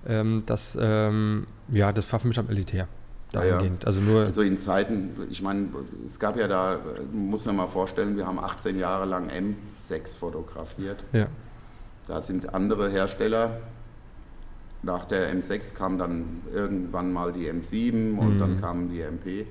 [0.07, 2.88] ähm, das, ähm, ja, das war für mich am Elitär.
[3.32, 3.84] Dahingehend.
[3.84, 5.69] Ja, also, nur also in Zeiten, ich meine,
[6.05, 6.80] es gab ja da,
[7.13, 11.05] muss man mal vorstellen, wir haben 18 Jahre lang M6 fotografiert.
[11.13, 11.28] Ja.
[12.07, 13.61] Da sind andere Hersteller
[14.84, 18.39] nach der M6 kam dann irgendwann mal die M7 und mhm.
[18.39, 19.45] dann kam die MP.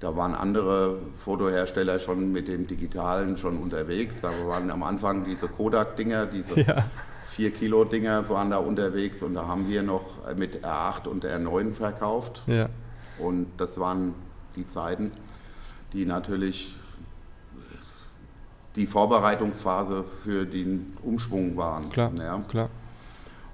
[0.00, 4.20] Da waren andere Fotohersteller schon mit dem Digitalen schon unterwegs.
[4.20, 6.84] Da waren am Anfang diese Kodak-Dinger, diese ja.
[7.36, 12.42] 4-Kilo-Dinger waren da unterwegs und da haben wir noch mit R8 und R9 verkauft.
[12.46, 12.68] Ja.
[13.18, 14.14] Und das waren
[14.54, 15.12] die Zeiten,
[15.92, 16.76] die natürlich
[18.76, 21.90] die Vorbereitungsphase für den Umschwung waren.
[21.90, 22.38] Klar, ja.
[22.48, 22.70] klar.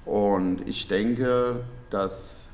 [0.04, 2.44] Und ich denke, dass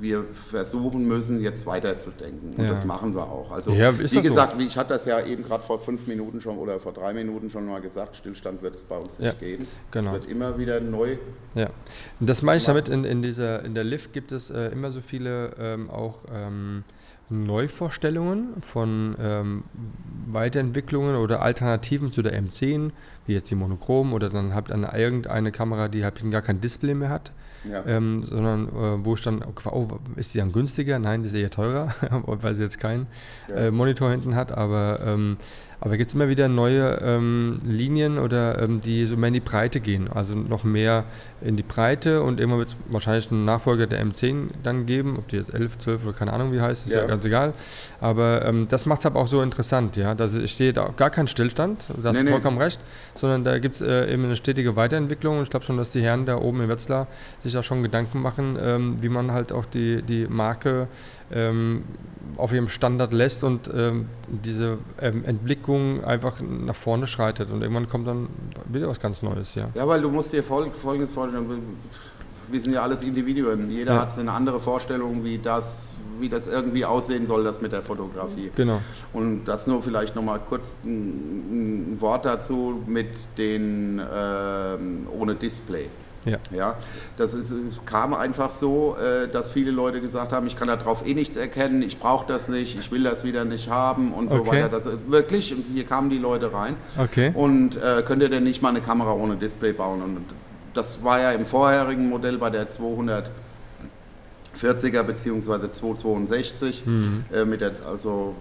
[0.00, 2.54] wir versuchen müssen, jetzt weiterzudenken.
[2.54, 2.70] Und ja.
[2.70, 3.50] das machen wir auch.
[3.50, 4.60] Also, ja, wie gesagt, so?
[4.60, 7.66] ich hatte das ja eben gerade vor fünf Minuten schon oder vor drei Minuten schon
[7.66, 9.66] mal gesagt, Stillstand wird es bei uns nicht ja, geben.
[9.90, 10.14] Genau.
[10.14, 11.16] Es wird immer wieder neu.
[11.54, 11.70] Ja,
[12.20, 15.00] das meine ich damit, in, in, dieser, in der Lift gibt es äh, immer so
[15.00, 16.84] viele ähm, auch ähm,
[17.30, 19.64] Neuvorstellungen von ähm,
[20.26, 22.90] Weiterentwicklungen oder Alternativen zu der M10,
[23.26, 26.94] wie jetzt die Monochrom oder dann habt ihr irgendeine Kamera, die halt gar kein Display
[26.94, 27.32] mehr hat,
[27.70, 27.84] ja.
[27.86, 30.98] ähm, sondern äh, wo ich dann, oh, ist die dann günstiger?
[30.98, 31.94] Nein, die ist eher teurer,
[32.26, 33.06] weil sie jetzt keinen
[33.48, 33.56] ja.
[33.56, 35.36] äh, Monitor hinten hat, aber ähm,
[35.80, 39.40] aber gibt es immer wieder neue ähm, Linien oder ähm, die so mehr in die
[39.40, 41.04] Breite gehen, also noch mehr
[41.40, 45.28] in die Breite und immer wird es wahrscheinlich einen Nachfolger der M10 dann geben, ob
[45.28, 47.52] die jetzt 11, 12 oder keine Ahnung wie heißt, ist ja, ja ganz egal.
[48.00, 50.14] Aber ähm, das macht es aber auch so interessant, ja.
[50.14, 52.64] Da steht auch gar kein Stillstand, da hast nee, vollkommen nee.
[52.64, 52.80] recht,
[53.14, 56.02] sondern da gibt es äh, eben eine stetige Weiterentwicklung und ich glaube schon, dass die
[56.02, 57.06] Herren da oben in Wetzlar
[57.38, 60.88] sich da schon Gedanken machen, ähm, wie man halt auch die, die Marke
[61.32, 61.84] ähm,
[62.36, 67.88] auf ihrem Standard lässt und ähm, diese ähm, Entblickung einfach nach vorne schreitet und irgendwann
[67.88, 68.28] kommt dann
[68.66, 69.68] wieder was ganz Neues, ja.
[69.74, 71.46] Ja, weil du musst dir Folgendes vorstellen,
[72.50, 73.70] wir sind ja alles Individuen.
[73.70, 74.00] Jeder ja.
[74.02, 78.50] hat eine andere Vorstellung, wie das, wie das irgendwie aussehen soll, das mit der Fotografie.
[78.56, 78.80] Genau.
[79.12, 85.86] Und das nur vielleicht nochmal kurz ein, ein, Wort dazu mit den äh, ohne Display.
[86.28, 86.38] Ja.
[86.50, 86.76] ja
[87.16, 87.52] das ist,
[87.86, 91.82] kam einfach so, äh, dass viele Leute gesagt haben, ich kann darauf eh nichts erkennen,
[91.82, 94.64] ich brauche das nicht, ich will das wieder nicht haben und so okay.
[94.64, 94.68] weiter.
[94.68, 96.76] Das, wirklich, hier kamen die Leute rein.
[96.96, 97.32] Okay.
[97.34, 100.02] Und äh, könnt ihr denn nicht mal eine Kamera ohne Display bauen?
[100.02, 100.24] Und
[100.74, 103.32] das war ja im vorherigen Modell bei der 240er
[105.02, 105.72] bzw.
[105.72, 107.24] 262 mhm.
[107.32, 108.34] äh, mit der, also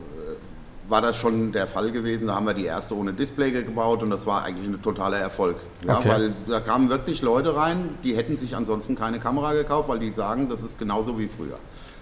[0.90, 2.28] war das schon der Fall gewesen.
[2.28, 5.58] Da haben wir die erste ohne Display gebaut und das war eigentlich ein totaler Erfolg.
[5.86, 6.10] Ja, okay.
[6.10, 10.12] Weil da kamen wirklich Leute rein, die hätten sich ansonsten keine Kamera gekauft, weil die
[10.12, 11.58] sagen, das ist genauso wie früher.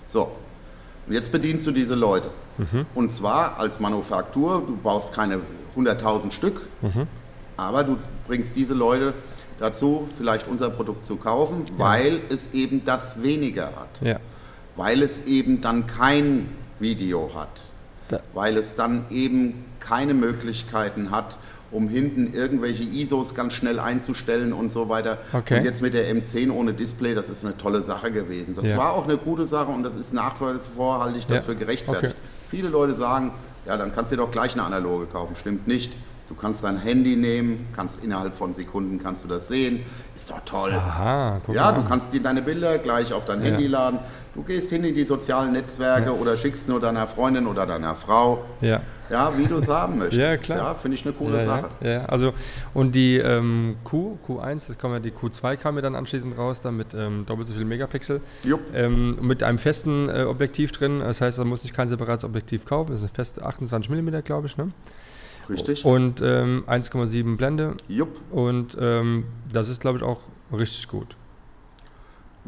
[0.07, 0.31] So,
[1.07, 2.29] und jetzt bedienst du diese Leute.
[2.57, 2.85] Mhm.
[2.95, 5.39] Und zwar als Manufaktur, du baust keine
[5.75, 7.07] 100.000 Stück, mhm.
[7.57, 9.13] aber du bringst diese Leute
[9.59, 11.73] dazu, vielleicht unser Produkt zu kaufen, ja.
[11.77, 14.01] weil es eben das weniger hat.
[14.01, 14.19] Ja.
[14.75, 17.61] Weil es eben dann kein Video hat.
[18.33, 21.37] Weil es dann eben keine Möglichkeiten hat,
[21.71, 25.17] um hinten irgendwelche ISOs ganz schnell einzustellen und so weiter.
[25.33, 25.59] Okay.
[25.59, 28.55] Und jetzt mit der M10 ohne Display, das ist eine tolle Sache gewesen.
[28.55, 28.77] Das ja.
[28.77, 31.43] war auch eine gute Sache und das ist nach wie vor, halte ich das ja.
[31.43, 32.15] für gerechtfertigt.
[32.17, 32.49] Okay.
[32.49, 33.33] Viele Leute sagen,
[33.65, 35.35] ja, dann kannst du dir doch gleich eine analoge kaufen.
[35.35, 35.91] Stimmt nicht.
[36.27, 39.81] Du kannst dein Handy nehmen, kannst innerhalb von Sekunden kannst du das sehen.
[40.15, 40.71] Ist doch toll.
[40.71, 43.51] Aha, ja, du kannst dir deine Bilder gleich auf dein ja.
[43.51, 43.99] Handy laden.
[44.33, 46.11] Du gehst hin in die sozialen Netzwerke ja.
[46.11, 48.43] oder schickst nur deiner Freundin oder deiner Frau.
[48.61, 48.81] Ja.
[49.09, 50.19] Ja, wie du es haben möchtest.
[50.19, 50.57] Ja, klar.
[50.57, 51.69] Ja, finde ich eine coole ja, Sache.
[51.81, 52.33] Ja, also
[52.73, 56.59] und die ähm, Q, Q1, das kommen ja die Q2 kam mir dann anschließend raus,
[56.61, 58.19] dann mit ähm, doppelt so viel Megapixel.
[58.73, 61.01] Ähm, mit einem festen äh, Objektiv drin.
[61.01, 62.89] Das heißt, da muss ich kein separates Objektiv kaufen.
[62.89, 64.71] Das ist eine feste 28 mm, glaube ich, ne?
[65.49, 65.85] Richtig.
[65.85, 67.75] Und ähm, 1,7 Blende.
[67.87, 68.19] Jupp.
[68.31, 70.21] Und ähm, das ist, glaube ich, auch
[70.51, 71.15] richtig gut.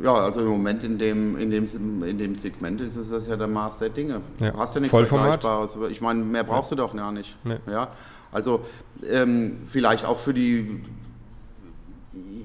[0.02, 3.36] Ja, also im Moment in dem, in dem, in dem Segment ist es das ja
[3.36, 4.22] der Maß der Dinge.
[4.39, 4.52] Ja.
[4.52, 5.41] Du hast ja nichts Vollformat.
[5.41, 5.91] Vergleichbares.
[5.91, 6.78] Ich meine, mehr brauchst ja.
[6.78, 7.36] du doch gar nicht.
[7.43, 7.58] Nee.
[7.70, 7.89] Ja,
[8.32, 8.62] also
[9.10, 10.84] ähm, vielleicht auch für die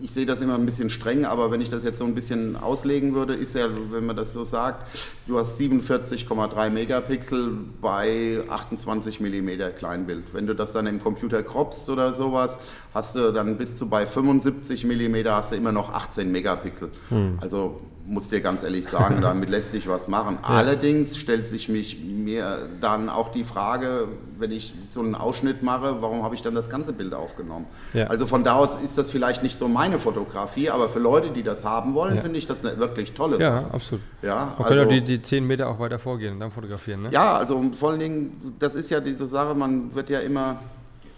[0.03, 2.57] ich sehe das immer ein bisschen streng, aber wenn ich das jetzt so ein bisschen
[2.57, 4.89] auslegen würde, ist ja, wenn man das so sagt,
[5.27, 10.25] du hast 47,3 Megapixel bei 28 mm Kleinbild.
[10.33, 12.59] Wenn du das dann im Computer croppst oder sowas,
[12.93, 16.91] hast du dann bis zu bei 75 mm hast du immer noch 18 Megapixel.
[17.09, 17.39] Hm.
[17.41, 20.39] Also muss dir ganz ehrlich sagen, damit lässt sich was machen.
[20.43, 20.49] Ja.
[20.49, 26.01] Allerdings stellt sich mich mir dann auch die Frage, wenn ich so einen Ausschnitt mache,
[26.01, 27.67] warum habe ich dann das ganze Bild aufgenommen?
[27.95, 28.07] Ja.
[28.07, 31.43] Also von da aus ist das vielleicht nicht so meine Fotografie, aber für Leute, die
[31.43, 32.23] das haben wollen, ja.
[32.23, 33.43] finde ich das eine wirklich tolle Sache.
[33.43, 34.03] Ja, absolut.
[34.23, 37.11] Ja, Man also, kann die, die 10 Meter auch weiter vorgehen und dann fotografieren, ne?
[37.13, 40.59] Ja, also vor allen Dingen, das ist ja diese Sache, man wird ja immer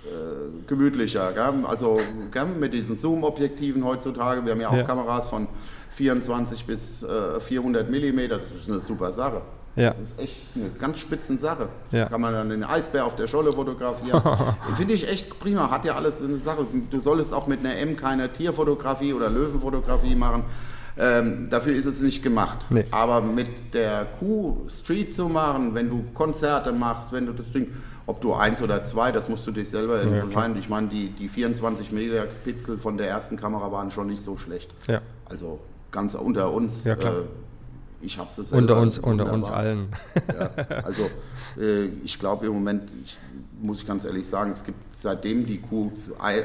[0.05, 1.33] äh, gemütlicher.
[1.33, 1.65] Gell?
[1.67, 1.99] Also
[2.31, 2.47] gell?
[2.59, 5.49] mit diesen Zoom-Objektiven heutzutage, wir haben ja auch Kameras von
[5.95, 9.43] 24 bis äh, 400 Millimeter, das ist eine super Sache.
[9.77, 9.91] Ja.
[9.91, 11.69] Das ist echt eine ganz spitzen Sache.
[11.91, 12.07] Ja.
[12.07, 14.23] Kann man dann den Eisbär auf der Scholle fotografieren.
[14.77, 15.71] Finde ich echt prima.
[15.71, 16.67] Hat ja alles eine Sache.
[16.91, 20.45] Du solltest auch mit einer M keine Tierfotografie oder Löwenfotografie machen.
[20.97, 22.67] Ähm, dafür ist es nicht gemacht.
[22.71, 22.85] Nee.
[22.93, 27.73] Aber mit der Q Street zu machen, wenn du Konzerte machst, wenn du das Ding,
[28.07, 30.55] ob du eins oder zwei, das musst du dich selber entscheiden.
[30.55, 34.37] Ja, ich meine, die, die 24 Megapixel von der ersten Kamera waren schon nicht so
[34.37, 34.71] schlecht.
[34.87, 35.01] Ja.
[35.29, 35.59] Also
[35.95, 36.85] ganz unter uns.
[36.85, 37.15] Ja, klar.
[37.15, 37.23] Äh,
[38.03, 39.89] ich habe es Unter uns, unter uns allen.
[40.29, 40.51] ja,
[40.85, 41.09] also
[41.59, 43.17] äh, ich glaube im Moment, ich,
[43.63, 45.91] muss ich ganz ehrlich sagen, es gibt seitdem die Q,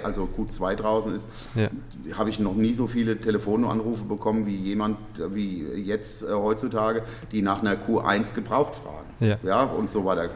[0.04, 1.68] also Q2 draußen ist, ja.
[2.18, 4.98] habe ich noch nie so viele Telefonanrufe bekommen wie jemand,
[5.34, 9.10] wie jetzt äh, heutzutage, die nach einer Q1 gebraucht fragen.
[9.20, 9.38] Ja.
[9.44, 9.64] ja.
[9.64, 10.30] Und so weiter.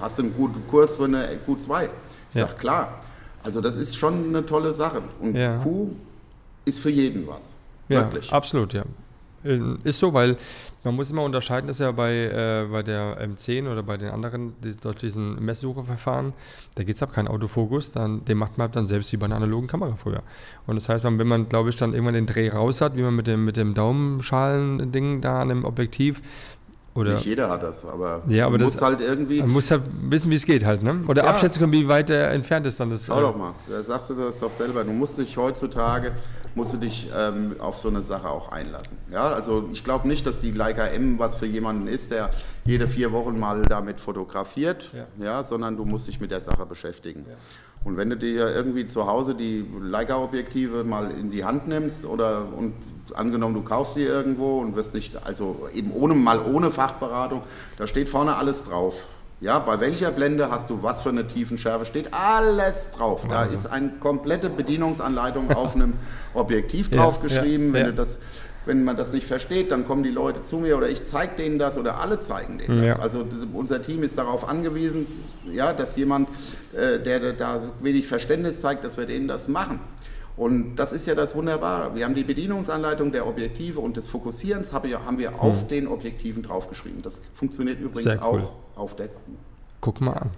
[0.00, 1.88] Hast du einen guten Kurs für eine Q2?
[2.30, 2.48] Ich ja.
[2.48, 3.00] sage klar.
[3.44, 5.02] Also das ist schon eine tolle Sache.
[5.20, 5.36] Und.
[5.62, 5.90] Q
[6.64, 7.55] ist für jeden was.
[7.88, 8.32] Ja, Wirklich.
[8.32, 8.84] absolut, ja.
[9.44, 10.36] Äh, ist so, weil
[10.84, 14.54] man muss immer unterscheiden, dass ja bei, äh, bei der M10 oder bei den anderen,
[14.62, 16.32] die, dort diesen Messsucherverfahren,
[16.76, 19.26] da geht es ab kein Autofokus, dann, den macht man halt dann selbst wie bei
[19.26, 20.22] einer analogen Kamera früher.
[20.66, 23.16] Und das heißt, wenn man, glaube ich, dann irgendwann den Dreh raus hat, wie man
[23.16, 26.22] mit dem, mit dem Daumenschalen-Ding da an dem Objektiv,
[26.96, 29.40] oder Nicht jeder hat das, aber ja, aber du musst halt irgendwie.
[29.40, 31.02] Man muss ja wissen, wie es geht halt, ne?
[31.06, 31.30] Oder ja.
[31.30, 33.06] abschätzen können, wie weit er entfernt ist dann das.
[33.06, 34.84] Schau äh, doch mal, da sagst du das doch selber.
[34.84, 36.12] Du musst dich heutzutage
[36.56, 38.96] musst du dich ähm, auf so eine Sache auch einlassen.
[39.12, 42.30] Ja, also ich glaube nicht, dass die Leica M was für jemanden ist, der
[42.64, 45.06] jede vier Wochen mal damit fotografiert, ja.
[45.22, 47.26] ja sondern du musst dich mit der Sache beschäftigen.
[47.28, 47.36] Ja.
[47.84, 52.48] Und wenn du dir irgendwie zu Hause die Leica-Objektive mal in die Hand nimmst oder
[52.56, 52.72] und
[53.14, 57.42] angenommen, du kaufst sie irgendwo und wirst nicht, also eben ohne mal ohne Fachberatung,
[57.78, 59.04] da steht vorne alles drauf.
[59.40, 61.84] Ja, bei welcher Blende hast du was für eine Tiefenschärfe?
[61.84, 63.26] Steht alles drauf.
[63.28, 65.92] Da ist eine komplette Bedienungsanleitung auf einem
[66.34, 67.66] Objektiv draufgeschrieben.
[67.66, 67.90] Ja, ja, Wenn ja.
[67.90, 68.18] du das
[68.66, 71.58] wenn man das nicht versteht, dann kommen die Leute zu mir oder ich zeige denen
[71.58, 72.98] das oder alle zeigen denen das.
[72.98, 75.06] Also unser Team ist darauf angewiesen,
[75.52, 76.28] ja, dass jemand,
[76.74, 79.80] äh, der da wenig Verständnis zeigt, dass wir denen das machen.
[80.36, 81.94] Und das ist ja das Wunderbare.
[81.94, 85.68] Wir haben die Bedienungsanleitung der Objektive und des Fokussierens haben wir auf hm.
[85.68, 87.00] den Objektiven draufgeschrieben.
[87.02, 88.18] Das funktioniert übrigens cool.
[88.20, 89.32] auch auf der Kuh.
[89.80, 90.30] Guck mal an.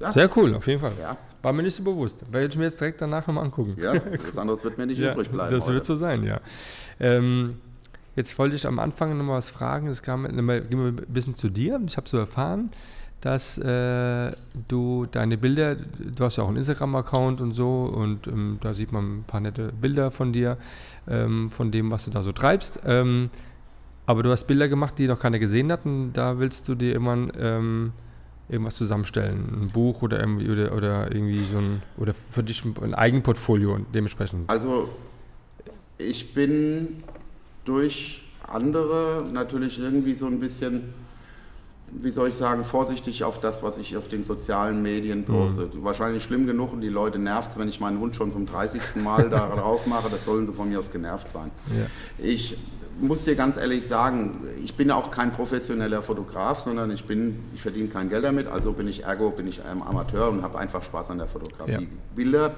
[0.00, 0.12] Ja.
[0.12, 0.92] Sehr cool, auf jeden Fall.
[1.00, 1.16] Ja.
[1.42, 2.30] War mir nicht so bewusst.
[2.30, 3.76] Werde ich mir jetzt direkt danach nochmal angucken.
[3.80, 5.52] Ja, das andere wird mir nicht ja, übrig bleiben.
[5.52, 5.74] Das heute.
[5.74, 6.40] wird so sein, ja.
[7.00, 7.56] Ähm,
[8.18, 9.86] Jetzt wollte ich am Anfang noch mal was fragen.
[9.86, 11.80] Es kam gehen wir ein bisschen zu dir.
[11.86, 12.72] Ich habe so erfahren,
[13.20, 14.30] dass äh,
[14.68, 18.92] du deine Bilder, du hast ja auch einen Instagram-Account und so, und ähm, da sieht
[18.92, 20.56] man ein paar nette Bilder von dir,
[21.08, 22.80] ähm, von dem, was du da so treibst.
[22.86, 23.24] Ähm,
[24.06, 26.94] aber du hast Bilder gemacht, die noch keiner gesehen hat, und da willst du dir
[26.94, 27.92] immer ähm,
[28.48, 32.94] irgendwas zusammenstellen, ein Buch oder irgendwie, oder, oder irgendwie so ein, oder für dich ein
[32.94, 34.48] Eigenportfolio dementsprechend.
[34.48, 34.88] Also
[35.98, 37.02] ich bin
[37.64, 40.94] durch andere natürlich irgendwie so ein bisschen,
[41.92, 45.62] wie soll ich sagen, vorsichtig auf das, was ich auf den sozialen Medien poste.
[45.72, 45.84] Mhm.
[45.84, 48.96] Wahrscheinlich schlimm genug und die Leute nervt es, wenn ich meinen Hund schon zum 30.
[48.96, 50.10] Mal da drauf mache.
[50.10, 51.50] Das sollen sie von mir aus genervt sein.
[51.76, 51.86] Ja.
[52.18, 52.56] Ich
[53.00, 57.62] muss dir ganz ehrlich sagen, ich bin auch kein professioneller Fotograf, sondern ich bin, ich
[57.62, 60.82] verdiene kein Geld damit, also bin ich ergo, bin ich ein Amateur und habe einfach
[60.82, 61.72] Spaß an der Fotografie.
[61.72, 61.88] Ja.
[62.16, 62.52] Bilder,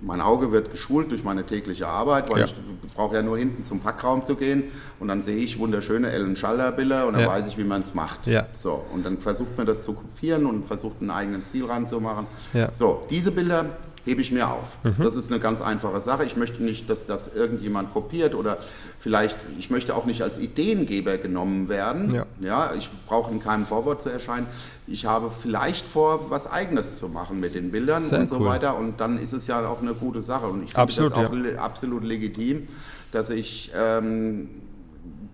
[0.00, 2.46] mein Auge wird geschult durch meine tägliche Arbeit, weil ja.
[2.46, 2.54] ich
[2.94, 4.64] brauche ja nur hinten zum Packraum zu gehen
[4.98, 7.28] und dann sehe ich wunderschöne Ellen Schaller Bilder und dann ja.
[7.28, 8.26] weiß ich, wie man es macht.
[8.54, 12.26] So, und dann versucht man das zu kopieren und versucht einen eigenen Stil ranzumachen.
[12.72, 13.66] So, diese Bilder
[14.04, 14.78] hebe ich mir auf.
[14.82, 14.96] Mhm.
[15.02, 16.24] Das ist eine ganz einfache Sache.
[16.24, 18.58] Ich möchte nicht, dass das irgendjemand kopiert oder
[18.98, 22.14] vielleicht, ich möchte auch nicht als Ideengeber genommen werden.
[22.14, 24.46] Ja, ja ich brauche in keinem Vorwort zu erscheinen.
[24.86, 28.46] Ich habe vielleicht vor, was Eigenes zu machen mit den Bildern Sehr und so cool.
[28.46, 31.32] weiter und dann ist es ja auch eine gute Sache und ich finde das auch
[31.32, 31.58] ja.
[31.58, 32.66] absolut legitim,
[33.12, 34.48] dass ich ähm,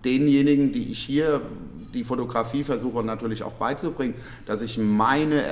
[0.05, 1.41] denjenigen, die ich hier
[1.93, 4.13] die Fotografie versuche natürlich auch beizubringen,
[4.45, 5.43] dass ich meine,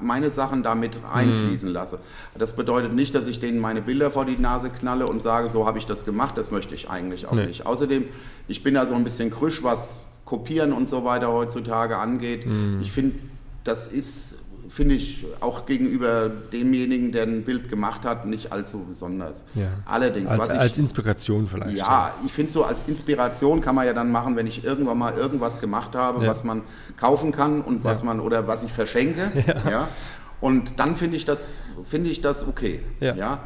[0.00, 1.74] meine Sachen damit einfließen mhm.
[1.74, 1.98] lasse.
[2.38, 5.66] Das bedeutet nicht, dass ich denen meine Bilder vor die Nase knalle und sage, so
[5.66, 7.46] habe ich das gemacht, das möchte ich eigentlich auch nee.
[7.46, 7.66] nicht.
[7.66, 8.04] Außerdem,
[8.48, 12.46] ich bin da so ein bisschen krüsch, was Kopieren und so weiter heutzutage angeht.
[12.46, 12.80] Mhm.
[12.82, 13.16] Ich finde,
[13.62, 14.34] das ist
[14.68, 19.44] finde ich auch gegenüber demjenigen, der ein Bild gemacht hat, nicht allzu besonders.
[19.54, 19.68] Ja.
[19.84, 21.76] Allerdings, als, was ich, als Inspiration vielleicht.
[21.76, 25.14] Ja, ich finde so als Inspiration kann man ja dann machen, wenn ich irgendwann mal
[25.14, 26.30] irgendwas gemacht habe, ja.
[26.30, 26.62] was man
[26.96, 29.32] kaufen kann und was man oder was ich verschenke.
[29.46, 29.70] Ja.
[29.70, 29.88] ja.
[30.40, 31.54] Und dann finde ich das
[31.84, 32.80] finde ich das okay.
[33.00, 33.40] Ja.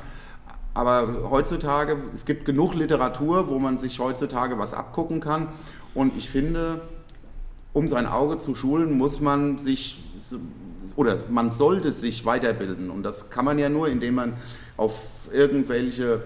[0.72, 5.48] Aber heutzutage, es gibt genug Literatur, wo man sich heutzutage was abgucken kann.
[5.94, 6.80] Und ich finde,
[7.72, 10.02] um sein Auge zu schulen, muss man sich
[11.01, 12.90] oder man sollte sich weiterbilden.
[12.90, 14.34] Und das kann man ja nur, indem man
[14.76, 16.22] auf irgendwelche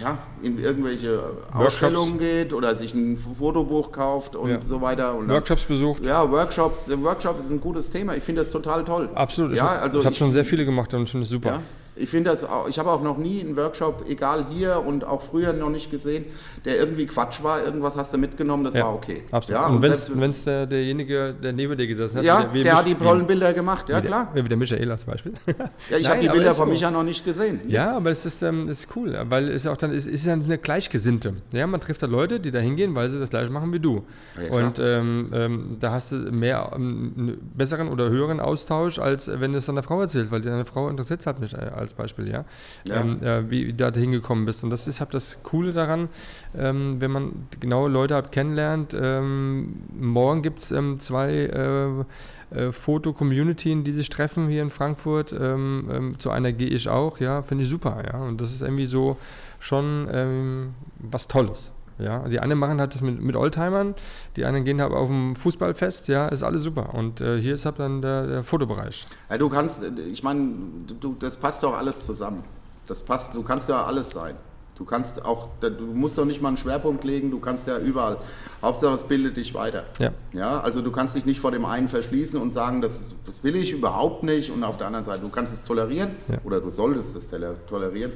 [0.00, 1.18] ja, in irgendwelche
[1.50, 4.60] Ausstellungen geht oder sich ein Fotobuch kauft und ja.
[4.68, 5.14] so weiter.
[5.14, 6.06] Und Workshops besucht.
[6.06, 6.88] Ja, Workshops.
[6.88, 8.14] Workshops ist ein gutes Thema.
[8.14, 9.08] Ich finde das total toll.
[9.14, 9.56] Absolut.
[9.56, 11.48] Ja, ich also habe schon sehr viele gemacht und finde es super.
[11.48, 11.62] Ja,
[11.98, 15.22] ich finde das auch, ich habe auch noch nie einen Workshop, egal hier und auch
[15.22, 16.24] früher noch nicht gesehen,
[16.64, 19.22] der irgendwie Quatsch war, irgendwas hast du mitgenommen, das ja, war okay.
[19.30, 19.60] Absolut.
[19.60, 22.76] Ja, und, und wenn es der, derjenige, der neben dir gesessen hat, ja, der, der
[22.76, 24.30] hat die tollen Bilder gemacht, ja klar.
[24.34, 25.32] Wie der Michael als Beispiel.
[25.90, 26.72] ja, ich habe die Bilder von so.
[26.72, 27.60] Micha noch nicht gesehen.
[27.64, 27.72] Jetzt.
[27.72, 31.34] Ja, aber es ist, ähm, ist cool, weil es auch dann ist, ist eine Gleichgesinnte.
[31.52, 34.04] Ja, man trifft da Leute, die da hingehen, weil sie das gleiche machen wie du.
[34.36, 39.30] Ja, und ähm, ähm, da hast du mehr ähm, einen besseren oder höheren Austausch, als
[39.40, 42.28] wenn du es deiner Frau erzählst, weil deine Frau interessiert hat mich äh, als Beispiel,
[42.28, 42.44] ja
[42.86, 43.00] ja.
[43.00, 44.64] ähm, äh, wie du da hingekommen bist.
[44.64, 46.08] Und das ist halt das Coole daran,
[46.56, 48.96] ähm, wenn man genaue Leute hat kennenlernt.
[48.98, 55.32] Ähm, morgen gibt es ähm, zwei äh, äh, Foto-Community, die sich treffen hier in Frankfurt.
[55.32, 58.20] Ähm, ähm, zu einer gehe ich auch, ja, finde ich super, ja.
[58.20, 59.16] Und das ist irgendwie so
[59.60, 61.72] schon was Tolles.
[61.98, 63.94] Ja, die einen machen halt das mit, mit Oldtimern,
[64.36, 66.94] die anderen gehen halt auf dem Fußballfest, ja, ist alles super.
[66.94, 69.04] Und äh, hier ist halt dann der, der Fotobereich.
[69.30, 70.52] Ja, du kannst, ich meine,
[71.00, 72.44] du, das passt doch alles zusammen.
[72.86, 74.36] Das passt, du kannst ja alles sein.
[74.78, 78.16] Du kannst auch, du musst doch nicht mal einen Schwerpunkt legen, du kannst ja überall.
[78.62, 79.82] Hauptsache es bildet dich weiter.
[79.98, 80.12] Ja.
[80.32, 80.60] ja.
[80.60, 83.72] Also du kannst dich nicht vor dem einen verschließen und sagen, das, das will ich
[83.72, 86.38] überhaupt nicht und auf der anderen Seite, du kannst es tolerieren ja.
[86.44, 87.28] oder du solltest es
[87.68, 88.12] tolerieren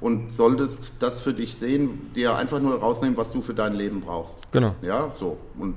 [0.00, 4.00] und solltest das für dich sehen, dir einfach nur rausnehmen, was du für dein Leben
[4.00, 4.40] brauchst.
[4.52, 4.74] Genau.
[4.82, 5.38] Ja, so.
[5.58, 5.74] Und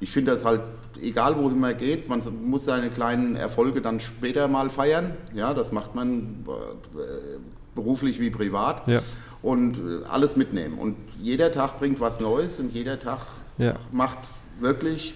[0.00, 0.62] ich finde das halt,
[1.00, 5.16] egal wohin man geht, man muss seine kleinen Erfolge dann später mal feiern.
[5.34, 7.38] Ja, das macht man äh,
[7.74, 8.86] beruflich wie privat.
[8.86, 9.00] Ja.
[9.42, 10.78] Und äh, alles mitnehmen.
[10.78, 13.20] Und jeder Tag bringt was Neues und jeder Tag
[13.58, 13.74] ja.
[13.90, 14.18] macht
[14.60, 15.14] wirklich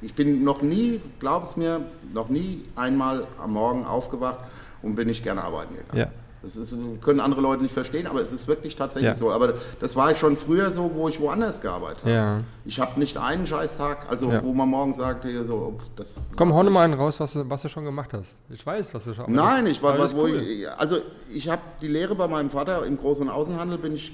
[0.00, 1.80] ich bin noch nie, glaub es mir,
[2.12, 4.38] noch nie einmal am Morgen aufgewacht
[4.82, 5.98] und bin nicht gerne arbeiten gegangen.
[5.98, 6.10] Ja.
[6.42, 9.14] Das ist, können andere Leute nicht verstehen, aber es ist wirklich tatsächlich ja.
[9.14, 9.32] so.
[9.32, 12.10] Aber das war ich schon früher so, wo ich woanders gearbeitet habe.
[12.10, 12.40] Ja.
[12.64, 14.42] Ich habe nicht einen Scheißtag, also ja.
[14.42, 16.24] wo man morgen sagt, hier so, das.
[16.36, 18.36] Komm, hau mal einen raus, was du, was du schon gemacht hast.
[18.50, 20.40] Ich weiß, was du schon Nein, ich war, was, cool.
[20.40, 20.98] ich, also
[21.32, 24.12] ich habe die Lehre bei meinem Vater im Groß- und Außenhandel bin ich,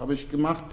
[0.00, 0.64] habe ich gemacht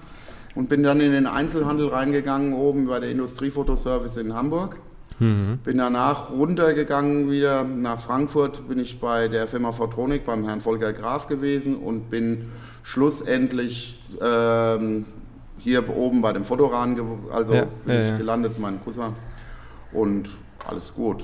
[0.56, 4.78] und bin dann in den Einzelhandel reingegangen, oben bei der Industriefotoservice in Hamburg.
[5.20, 5.60] Mhm.
[5.64, 10.94] Bin danach runtergegangen wieder nach Frankfurt, bin ich bei der Firma Photronic beim Herrn Volker
[10.94, 12.52] Graf gewesen und bin
[12.84, 15.06] schlussendlich ähm,
[15.60, 17.00] hier oben bei dem Fotoran,
[17.32, 18.18] also ja, bin ja, ich ja.
[18.18, 19.14] gelandet, mein Cousin.
[19.92, 20.30] Und
[20.66, 21.24] alles gut.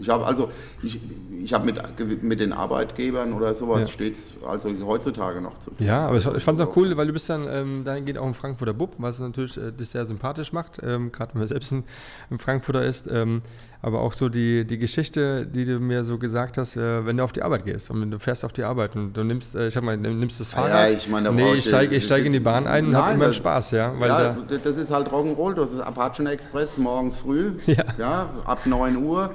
[0.00, 0.50] Ich habe also,
[0.82, 1.00] ich,
[1.42, 3.88] ich habe mit, mit den Arbeitgebern oder sowas ja.
[3.88, 5.86] stets also heutzutage noch zu tun.
[5.86, 8.26] Ja, aber ich, ich fand es auch cool, weil du bist dann ähm, dahingehend auch
[8.26, 11.72] ein Frankfurter Bub, was natürlich äh, dich sehr sympathisch macht, ähm, gerade wenn man selbst
[11.72, 11.84] ein,
[12.30, 13.08] ein Frankfurter ist.
[13.10, 13.42] Ähm,
[13.82, 17.24] aber auch so die, die Geschichte, die du mir so gesagt hast, äh, wenn du
[17.24, 19.68] auf die Arbeit gehst und wenn du fährst auf die Arbeit und du nimmst, äh,
[19.68, 20.90] ich sag mal, nimmst das Fahrrad.
[20.90, 23.36] Ja, ich meine, nee, ich steige steig in die Bahn ein und habe immer das,
[23.36, 23.94] Spaß, ja.
[23.98, 27.84] Weil ja, da, das ist halt Rock'n'Roll, das ist Apache Express morgens früh, ja.
[27.98, 29.30] ja ab 9 Uhr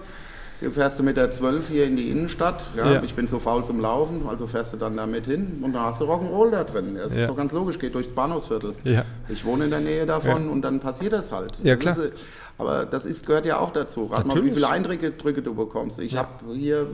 [0.72, 2.64] fährst du mit der 12 hier in die Innenstadt.
[2.76, 3.03] Ja, ja.
[3.03, 5.86] Ich bin so faul zum Laufen, also fährst du dann da mit hin und da
[5.86, 6.95] hast du Rock'n'Roll da drin.
[6.95, 7.22] Das ja.
[7.22, 8.74] ist so ganz logisch, geht durchs Bahnhofsviertel.
[8.84, 9.03] Ja.
[9.30, 11.53] Ich wohne in der Nähe davon und dann passiert das halt.
[11.64, 11.97] Ja, klar.
[11.97, 12.14] Ist,
[12.58, 14.06] aber das ist, gehört ja auch dazu.
[14.06, 15.99] Rat mal, wie viele Eindrücke du bekommst.
[15.99, 16.88] Ich habe hier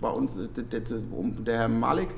[0.00, 2.08] bei uns, der Herr Malik,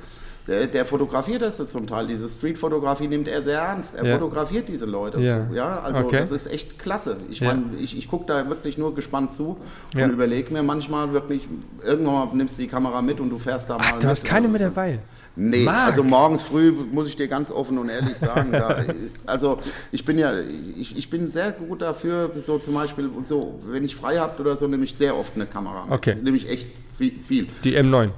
[0.47, 2.07] der, der, fotografiert das zum Teil.
[2.07, 3.95] Diese Streetfotografie nimmt er sehr ernst.
[3.95, 4.19] Er ja.
[4.19, 5.21] fotografiert diese Leute.
[5.21, 6.19] Ja, ja also okay.
[6.19, 7.17] das ist echt klasse.
[7.31, 7.49] Ich ja.
[7.49, 9.57] meine, ich, ich gucke da wirklich nur gespannt zu
[9.95, 11.49] und überlege mir manchmal wirklich,
[11.83, 14.01] irgendwann mal nimmst du die Kamera mit und du fährst da Ach, mal.
[14.01, 14.99] Du hast keine mit dabei.
[15.37, 15.89] Nee, Marc.
[15.89, 18.53] also morgens früh muss ich dir ganz offen und ehrlich sagen.
[18.53, 18.85] da,
[19.27, 19.59] also
[19.91, 20.39] ich bin ja,
[20.77, 24.57] ich, ich bin sehr gut dafür, so zum Beispiel, so, wenn ich frei habe oder
[24.57, 25.87] so, nehme ich sehr oft eine Kamera.
[25.91, 26.17] Okay.
[26.23, 27.49] Nehme ich echt viel, viel.
[27.65, 28.11] Die M9.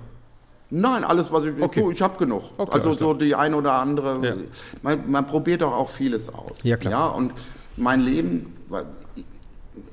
[0.70, 1.60] Nein, alles, was ich.
[1.60, 1.80] Okay.
[1.80, 2.42] So, ich habe genug.
[2.56, 4.26] Okay, also so die ein oder andere.
[4.26, 4.34] Ja.
[4.82, 6.62] Man, man, probiert doch auch vieles aus.
[6.62, 6.92] Ja, klar.
[6.92, 7.32] Ja, und
[7.76, 8.52] mein Leben,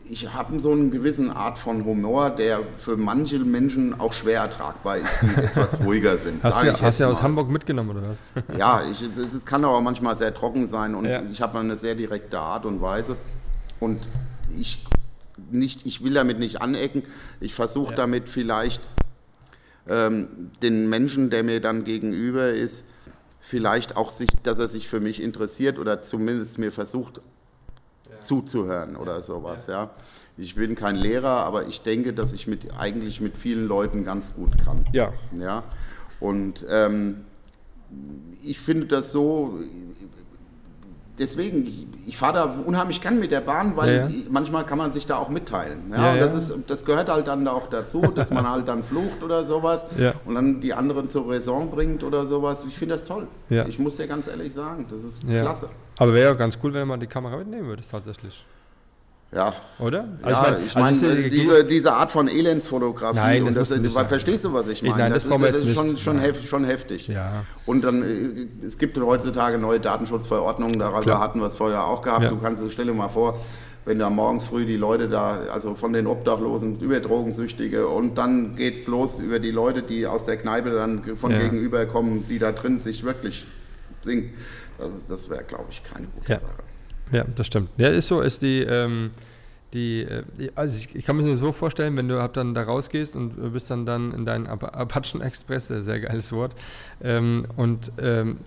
[0.10, 4.98] ich habe so eine gewisse Art von Humor, der für manche Menschen auch schwer ertragbar
[4.98, 6.44] ist, die etwas ruhiger sind.
[6.44, 8.24] Hast du hast ja aus Hamburg mitgenommen oder was?
[8.58, 11.22] ja, ich, es kann aber manchmal sehr trocken sein und ja.
[11.32, 13.16] ich habe eine sehr direkte Art und Weise.
[13.80, 14.02] Und
[14.58, 14.86] ich,
[15.52, 17.04] nicht, ich will damit nicht anecken.
[17.40, 17.98] Ich versuche ja.
[17.98, 18.82] damit vielleicht
[19.88, 22.84] ähm, den Menschen, der mir dann gegenüber ist,
[23.40, 27.22] vielleicht auch sich, dass er sich für mich interessiert oder zumindest mir versucht
[28.10, 28.22] ja.
[28.22, 29.68] zuzuhören oder sowas.
[29.68, 29.74] Ja.
[29.74, 29.90] ja.
[30.38, 34.34] Ich bin kein Lehrer, aber ich denke, dass ich mit, eigentlich mit vielen Leuten ganz
[34.34, 34.86] gut kann.
[34.94, 35.14] Ja.
[35.38, 35.64] ja?
[36.20, 37.26] Und ähm,
[38.42, 39.60] ich finde das so,
[41.20, 44.16] deswegen, ich, ich fahre da unheimlich gern mit der Bahn, weil ja, ja.
[44.30, 45.92] manchmal kann man sich da auch mitteilen.
[45.92, 49.24] Ja, ja das, ist, das gehört halt dann auch dazu, dass man halt dann flucht
[49.24, 49.86] oder sowas
[50.26, 52.66] und dann die anderen zur Raison bringt oder sowas.
[52.68, 53.28] Ich finde das toll.
[53.50, 55.70] Ich muss dir ganz ehrlich sagen, das ist klasse.
[55.98, 58.46] Aber wäre ja ganz cool, wenn man die Kamera mitnehmen würde, tatsächlich.
[59.34, 59.54] Ja.
[59.80, 60.06] Oder?
[60.22, 63.94] Also ja, ich meine, ich mein, diese, diese Art von Elendsfotografie, Nein, und das, das
[63.94, 64.98] verstehst du, was ich meine?
[64.98, 67.08] Nein, das, das ist, ist schon, schon, hef, schon, heftig.
[67.08, 67.44] Ja.
[67.66, 71.20] Und dann, äh, es gibt heutzutage neue Datenschutzverordnungen, darüber Klar.
[71.20, 72.24] hatten wir es vorher auch gehabt.
[72.24, 72.30] Ja.
[72.30, 73.40] Du kannst, stell dir mal vor,
[73.86, 78.56] wenn da morgens früh die Leute da, also von den Obdachlosen über Drogensüchtige und dann
[78.56, 81.40] geht es los über die Leute, die aus der Kneipe dann von ja.
[81.40, 83.46] gegenüber kommen, die da drin sich wirklich
[84.04, 84.34] singen.
[84.78, 86.36] Das, das wäre, glaube ich, keine gute.
[86.36, 86.63] Sache.
[87.12, 87.70] Ja, das stimmt.
[87.78, 89.12] Ja, ist so, ist die, ähm,
[89.74, 90.24] die, äh,
[90.56, 93.86] also ich, ich, kann mir so vorstellen, wenn du dann da rausgehst und bist dann
[93.86, 96.56] dann in deinen Apachen Express, sehr geiles Wort,
[97.02, 98.38] ähm, und ähm,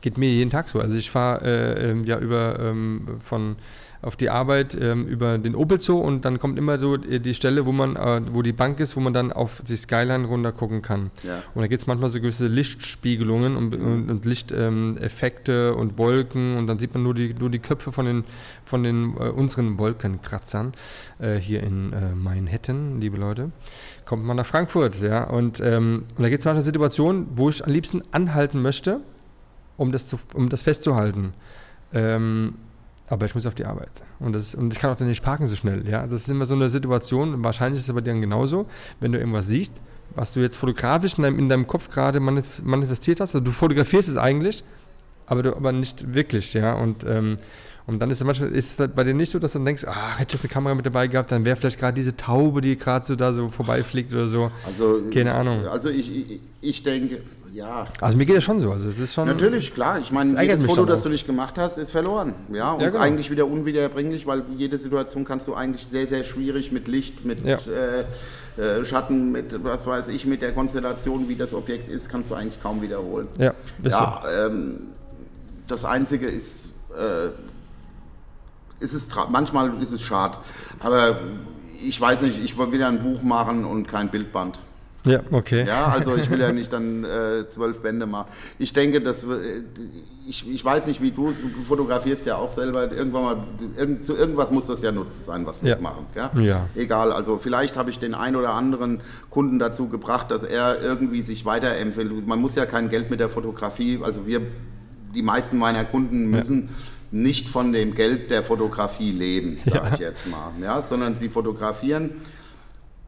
[0.00, 0.80] geht mir jeden Tag so.
[0.80, 3.56] Also ich fahre äh, ähm, ja über ähm, von
[4.02, 7.66] auf die Arbeit ähm, über den Opel Zoo und dann kommt immer so die Stelle,
[7.66, 10.82] wo man, äh, wo die Bank ist, wo man dann auf die Skyline runter gucken
[10.82, 11.10] kann.
[11.22, 11.42] Ja.
[11.54, 13.86] Und da gibt es manchmal so gewisse Lichtspiegelungen und, mhm.
[13.86, 17.92] und, und Lichteffekte ähm, und Wolken und dann sieht man nur die, nur die Köpfe
[17.92, 18.24] von den,
[18.64, 20.72] von den äh, unseren Wolkenkratzern
[21.18, 23.50] äh, hier in äh, Manhattan, liebe Leute.
[24.04, 25.24] Kommt man nach Frankfurt, ja.
[25.24, 29.00] Und, ähm, und da gibt es manchmal Situationen, wo ich am liebsten anhalten möchte,
[29.76, 31.32] um das, zu, um das festzuhalten.
[31.92, 32.54] Ähm,
[33.08, 34.02] aber ich muss auf die Arbeit.
[34.18, 35.88] Und, das, und ich kann auch dann nicht parken so schnell.
[35.88, 36.02] Ja?
[36.02, 38.66] Das ist immer so eine Situation, wahrscheinlich ist es bei dir genauso,
[39.00, 39.80] wenn du irgendwas siehst,
[40.14, 43.34] was du jetzt fotografisch in deinem, in deinem Kopf gerade manifestiert hast.
[43.34, 44.64] Also du fotografierst es eigentlich,
[45.26, 46.52] aber, du, aber nicht wirklich.
[46.54, 46.74] Ja?
[46.74, 47.36] Und, ähm,
[47.86, 49.84] Und dann ist es manchmal ist es bei dir nicht so, dass du dann denkst,
[49.86, 52.60] ach, hätte ich jetzt eine Kamera mit dabei gehabt, dann wäre vielleicht gerade diese Taube,
[52.60, 54.50] die gerade so da so vorbeifliegt oder so.
[54.66, 55.66] Also, Keine Ahnung.
[55.68, 57.22] Also ich, ich, ich denke,
[57.52, 57.86] ja.
[58.00, 58.72] Also mir geht das schon so.
[58.72, 60.00] Also es ist schon, Natürlich, klar.
[60.00, 62.34] Ich meine, jedes Foto, das du nicht gemacht hast, ist verloren.
[62.52, 63.02] Ja, und Ja, genau.
[63.02, 67.44] eigentlich wieder unwiederbringlich, weil jede Situation kannst du eigentlich sehr, sehr schwierig mit Licht, mit
[67.44, 67.58] Ja.
[67.58, 68.04] äh,
[68.60, 72.34] äh, Schatten, mit was weiß ich, mit der Konstellation, wie das Objekt ist, kannst du
[72.34, 73.28] eigentlich kaum wiederholen.
[73.38, 74.78] Ja, ja ähm,
[75.66, 76.68] das Einzige ist,
[76.98, 77.32] äh, ist
[78.80, 80.36] es manchmal ist es schade,
[80.80, 81.18] aber
[81.82, 84.58] ich weiß nicht, ich will ja ein Buch machen und kein Bildband.
[85.06, 85.64] Ja, okay.
[85.66, 88.28] Ja, also ich will ja nicht dann äh, zwölf Bände machen.
[88.58, 89.62] Ich denke, dass äh,
[90.26, 92.90] ich, ich weiß nicht, wie du es, du fotografierst ja auch selber.
[92.90, 93.36] Irgendwann mal,
[93.76, 95.80] irgend, zu irgendwas muss das ja Nutzen sein, was wir Ja.
[95.80, 96.06] machen.
[96.16, 96.30] Ja?
[96.40, 96.68] Ja.
[96.74, 99.00] Egal, also vielleicht habe ich den einen oder anderen
[99.30, 102.26] Kunden dazu gebracht, dass er irgendwie sich weiterempfiehlt.
[102.26, 104.40] Man muss ja kein Geld mit der Fotografie, also wir,
[105.14, 106.68] die meisten meiner Kunden müssen
[107.22, 110.82] nicht von dem Geld der Fotografie leben, sage ich jetzt mal, ja?
[110.82, 112.10] sondern sie fotografieren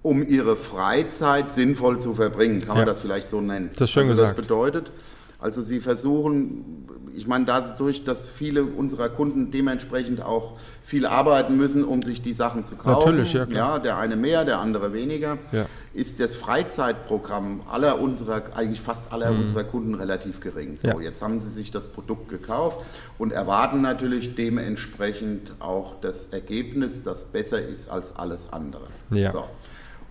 [0.03, 2.85] um ihre Freizeit sinnvoll zu verbringen, kann man Ja.
[2.87, 3.71] das vielleicht so nennen.
[3.75, 4.39] Das ist schön also gesagt.
[4.39, 4.93] Das bedeutet,
[5.39, 6.87] also sie versuchen,
[7.19, 12.33] ich meine dadurch, dass viele unserer Kunden dementsprechend auch viel arbeiten müssen, um sich die
[12.33, 13.11] Sachen zu kaufen.
[13.11, 13.81] Natürlich, ja, klar.
[13.81, 15.67] der eine mehr, der andere weniger, Ja.
[15.93, 20.77] ist das Freizeitprogramm aller unserer, eigentlich fast aller unserer Kunden relativ gering.
[20.77, 20.95] So, Mhm.
[20.95, 21.01] Ja.
[21.01, 22.79] jetzt haben sie sich das Produkt gekauft
[23.19, 28.87] und erwarten natürlich dementsprechend auch das Ergebnis, das besser ist als alles andere.
[29.11, 29.33] Ja.
[29.33, 29.45] So.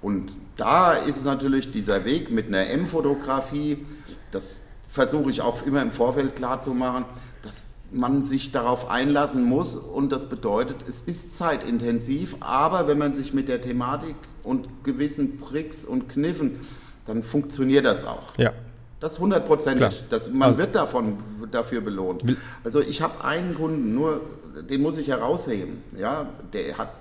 [0.02, 3.86] Und da ist es natürlich dieser Weg mit einer M-Fotografie,
[4.32, 4.52] das
[4.88, 7.06] versuche ich auch immer im Vorfeld klar zu machen,
[7.44, 13.14] dass man sich darauf einlassen muss und das bedeutet, es ist zeitintensiv, aber wenn man
[13.16, 16.60] sich mit der Thematik und gewissen Tricks und Kniffen,
[17.06, 18.36] dann funktioniert das auch.
[18.38, 18.52] Ja.
[19.00, 20.04] Das hundertprozentig.
[20.10, 21.18] Das- Man Also- wird davon
[21.52, 22.24] dafür belohnt.
[22.64, 24.22] Also ich habe einen Kunden, nur
[24.70, 25.82] den muss ich herausheben.
[25.98, 26.92] Ja, der hat,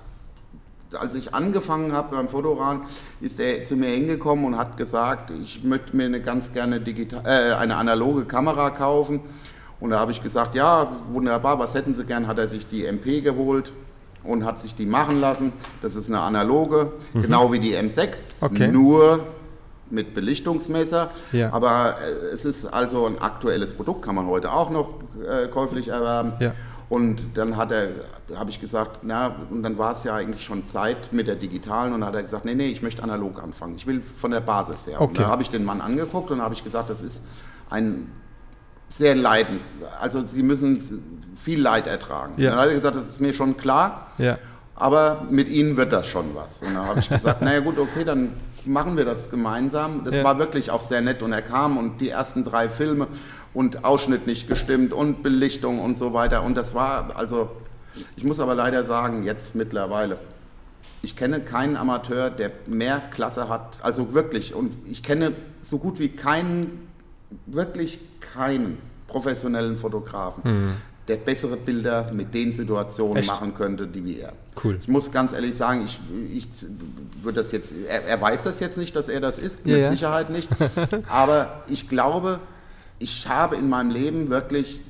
[1.00, 2.82] als ich angefangen habe beim Fotoran,
[3.20, 7.22] ist er zu mir hingekommen und hat gesagt, ich möchte mir eine ganz gerne digital,
[7.24, 9.20] äh, eine analoge Kamera kaufen.
[9.80, 12.26] Und da habe ich gesagt, ja, wunderbar, was hätten Sie gern?
[12.26, 13.72] Hat er sich die MP geholt
[14.24, 15.52] und hat sich die machen lassen.
[15.82, 18.46] Das ist eine analoge, genau wie die M6, Mhm.
[18.46, 18.68] Okay.
[18.68, 19.20] nur
[19.90, 21.10] mit Belichtungsmesser.
[21.32, 21.52] Ja.
[21.52, 24.94] Aber äh, es ist also ein aktuelles Produkt, kann man heute auch noch
[25.28, 26.32] äh, käuflich erwerben.
[26.40, 26.52] Ja.
[26.88, 27.88] Und dann hat er,
[28.36, 31.92] habe ich gesagt, na, und dann war es ja eigentlich schon Zeit mit der digitalen
[31.92, 33.74] und dann hat er gesagt, nee, nee, ich möchte analog anfangen.
[33.76, 35.00] Ich will von der Basis her.
[35.00, 35.22] Und Okay.
[35.22, 37.22] da habe ich den Mann angeguckt und habe ich gesagt, das ist
[37.70, 38.10] ein
[38.88, 39.58] sehr leiden.
[40.00, 40.78] Also sie müssen
[41.34, 42.34] viel Leid ertragen.
[42.36, 42.50] Ja.
[42.50, 44.06] Dann hat er gesagt, das ist mir schon klar.
[44.18, 44.38] Ja.
[44.76, 46.60] Aber mit Ihnen wird das schon was.
[46.62, 48.30] Und dann habe ich gesagt, naja gut, okay, dann
[48.64, 50.04] machen wir das gemeinsam.
[50.04, 50.22] Das Ja.
[50.24, 53.08] war wirklich auch sehr nett und er kam und die ersten drei Filme
[53.56, 56.42] und Ausschnitt nicht gestimmt und Belichtung und so weiter.
[56.42, 57.48] Und das war, also,
[58.14, 60.18] ich muss aber leider sagen, jetzt mittlerweile,
[61.00, 65.32] ich kenne keinen Amateur, der mehr Klasse hat, also wirklich, und ich kenne
[65.62, 66.86] so gut wie keinen,
[67.46, 68.76] wirklich keinen
[69.08, 70.74] professionellen Fotografen,
[71.08, 73.20] der bessere Bilder mit den Situationen Hm.
[73.20, 73.28] Echt?
[73.30, 74.34] machen könnte, die wie er.
[74.62, 74.78] Cool.
[74.82, 75.98] Ich muss ganz ehrlich sagen, ich,
[76.30, 76.48] ich
[77.22, 79.82] würde das jetzt, er, er weiß das jetzt nicht, dass er das ist, Ja, mit
[79.84, 79.90] ja.
[79.92, 80.50] Sicherheit nicht,
[81.08, 82.40] aber ich glaube,
[82.98, 84.80] ich habe in meinem Leben wirklich,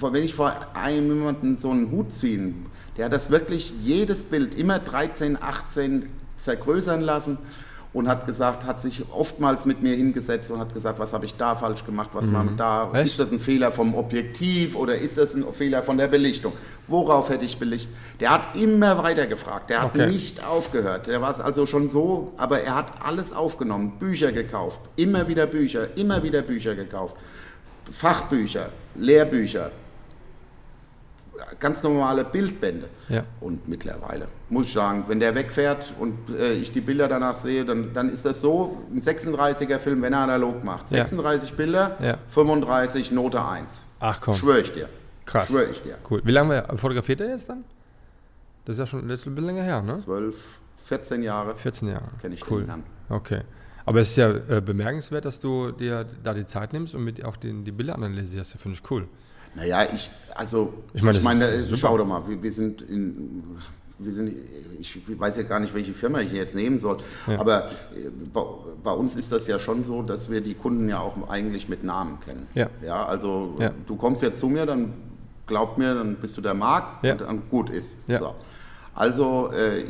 [0.00, 4.54] wenn ich vor einem jemanden so einen Hut ziehen, der hat das wirklich jedes Bild
[4.54, 6.06] immer 13, 18
[6.38, 7.38] vergrößern lassen
[7.92, 11.34] und hat gesagt, hat sich oftmals mit mir hingesetzt und hat gesagt, was habe ich
[11.34, 12.94] da falsch gemacht, was war da, Mhm.
[12.94, 13.06] Echt?
[13.10, 16.52] ist das ein Fehler vom Objektiv oder ist das ein Fehler von der Belichtung?
[16.86, 17.92] Worauf hätte ich belichtet?
[18.20, 20.06] Der hat immer weiter gefragt, der hat Okay.
[20.06, 25.26] nicht aufgehört, der war also schon so, aber er hat alles aufgenommen, Bücher gekauft, immer
[25.26, 27.16] wieder Bücher, immer wieder Bücher gekauft,
[27.90, 29.70] Fachbücher, Lehrbücher,
[31.58, 32.88] ganz normale Bildbände.
[33.08, 33.24] Ja.
[33.40, 37.64] Und mittlerweile, muss ich sagen, wenn der wegfährt und äh, ich die Bilder danach sehe,
[37.64, 40.90] dann, dann ist das so, ein 36er Film, wenn er analog macht.
[40.90, 40.98] Ja.
[41.04, 42.18] 36 Bilder, Ja.
[42.28, 43.86] 35 Note 1.
[44.00, 44.36] Ach komm.
[44.36, 44.88] Schwöre ich dir.
[45.26, 45.48] Krass.
[45.48, 45.96] Schwöre ich dir.
[46.08, 46.20] Cool.
[46.24, 47.64] Wie lange fotografiert er jetzt dann?
[48.64, 49.96] Das ist ja schon ein bisschen länger her, ne?
[49.96, 50.36] 12,
[50.84, 51.54] 14 Jahre.
[51.56, 52.04] 14 Jahre.
[52.20, 52.66] Kenn ich den cool.
[52.66, 52.82] Herrn.
[53.08, 53.42] Okay.
[53.90, 57.24] Aber es ist ja äh, bemerkenswert, dass du dir da die Zeit nimmst und mit
[57.24, 58.54] auch den, die Bilder analysierst.
[58.54, 59.08] Das finde ich cool.
[59.56, 63.42] Naja, ich, also, Ich meine, das ist äh, schau doch mal, wir, wir sind in,
[63.98, 64.32] wir sind,
[64.78, 67.40] ich weiß ja gar nicht, welche Firma ich jetzt nehmen soll, Ja.
[67.40, 67.64] aber
[67.96, 68.42] äh, bei,
[68.84, 71.82] bei uns ist das ja schon so, dass wir die Kunden ja auch eigentlich mit
[71.82, 72.46] Namen kennen.
[72.54, 72.70] Ja.
[72.86, 73.72] Ja, also Ja.
[73.88, 74.92] du kommst jetzt zu mir, dann
[75.48, 77.14] glaub mir, dann bist du der Marc Ja.
[77.14, 77.96] und dann gut ist.
[78.06, 78.20] Ja.
[78.20, 78.34] So.
[78.94, 79.82] Also äh,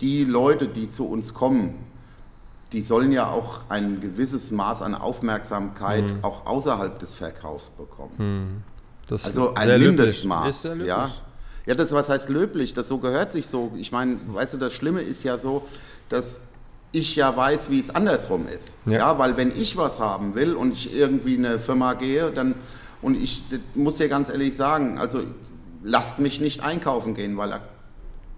[0.00, 1.74] die Leute, die zu uns kommen,
[2.74, 6.18] die sollen ja auch ein gewisses Maß an Aufmerksamkeit Mhm.
[6.24, 8.64] auch außerhalb des Verkaufs bekommen.
[9.08, 10.68] Das also ein Mindestmaß.
[10.84, 11.12] Ja.
[11.66, 13.72] ja, das was heißt löblich, das so gehört sich so.
[13.76, 15.62] Ich meine, weißt du, das Schlimme ist ja so,
[16.08, 16.40] dass
[16.90, 18.74] ich ja weiß, wie es andersrum ist.
[18.86, 18.92] Ja.
[18.92, 19.18] ja.
[19.18, 22.56] weil wenn ich was haben will und ich irgendwie in eine Firma gehe, dann
[23.02, 23.42] und ich
[23.74, 25.22] muss dir ganz ehrlich sagen, also
[25.82, 27.60] lasst mich nicht einkaufen gehen, weil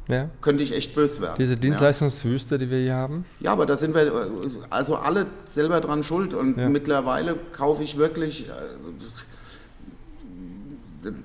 [0.09, 0.29] ja.
[0.41, 1.37] könnte ich echt böse werden.
[1.39, 3.25] Diese Dienstleistungswüste, die wir hier haben?
[3.41, 4.31] Ja, aber da sind wir
[4.71, 6.69] also alle selber dran schuld und ja.
[6.69, 8.49] mittlerweile kaufe ich wirklich.
[8.49, 8.53] Äh,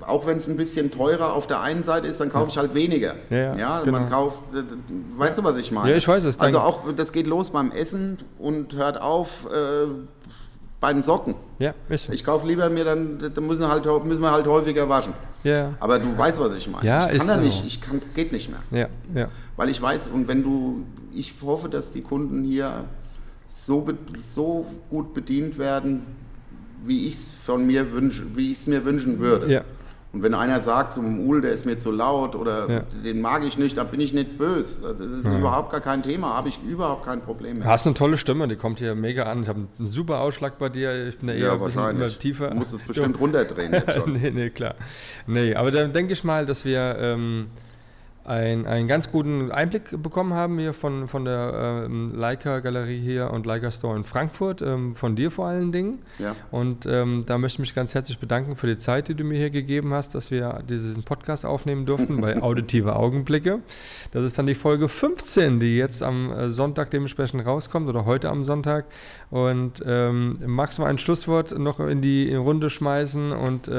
[0.01, 2.75] auch wenn es ein bisschen teurer auf der einen Seite ist, dann kaufe ich halt
[2.75, 3.15] weniger.
[3.31, 3.99] Ja, ja, ja genau.
[3.99, 4.43] man kauft,
[5.17, 5.89] weißt du, was ich meine?
[5.89, 6.39] Ja, ich weiß es.
[6.39, 9.87] Also auch, das geht los beim Essen und hört auf äh,
[10.81, 11.35] bei den Socken.
[11.59, 12.11] Ja, ist so.
[12.11, 15.13] Ich kaufe lieber mir dann, da müssen, halt, müssen wir halt häufiger waschen.
[15.43, 15.75] Ja.
[15.79, 16.85] Aber du weißt, was ich meine.
[16.85, 17.41] Ja, ich kann da so.
[17.41, 18.61] nicht, ich kann, geht nicht mehr.
[18.71, 19.27] Ja, ja.
[19.55, 22.85] Weil ich weiß, und wenn du, ich hoffe, dass die Kunden hier
[23.47, 23.87] so,
[24.21, 26.01] so gut bedient werden,
[26.83, 29.51] wie ich es von mir wünsche, wie ich es mir wünschen würde.
[29.51, 29.61] Ja.
[30.13, 32.79] Und wenn einer sagt, zum Uhl, der ist mir zu laut oder ja.
[33.03, 34.93] den mag ich nicht, dann bin ich nicht böse.
[34.97, 35.39] Das ist ja.
[35.39, 37.65] überhaupt gar kein Thema, habe ich überhaupt kein Problem mit.
[37.65, 39.43] Du hast eine tolle Stimme, die kommt hier mega an.
[39.43, 41.07] Ich habe einen super Ausschlag bei dir.
[41.07, 42.49] Ich bin ja eher ein bisschen tiefer.
[42.49, 44.13] Du musst es bestimmt runterdrehen jetzt schon.
[44.13, 44.75] nee, nee, klar.
[45.27, 47.47] Nee, aber dann denke ich mal, dass wir ähm,
[48.23, 53.31] ein, einen ganz guten Einblick bekommen haben wir von, von der ähm, Leica Galerie hier
[53.31, 55.99] und Leica Store in Frankfurt, ähm, von dir vor allen Dingen.
[56.19, 56.35] Ja.
[56.51, 59.37] Und ähm, da möchte ich mich ganz herzlich bedanken für die Zeit, die du mir
[59.37, 63.59] hier gegeben hast, dass wir diesen Podcast aufnehmen durften bei Auditive Augenblicke.
[64.11, 68.29] Das ist dann die Folge 15, die jetzt am äh, Sonntag dementsprechend rauskommt oder heute
[68.29, 68.85] am Sonntag.
[69.31, 73.69] Und ähm, magst du mal ein Schlusswort noch in die Runde schmeißen und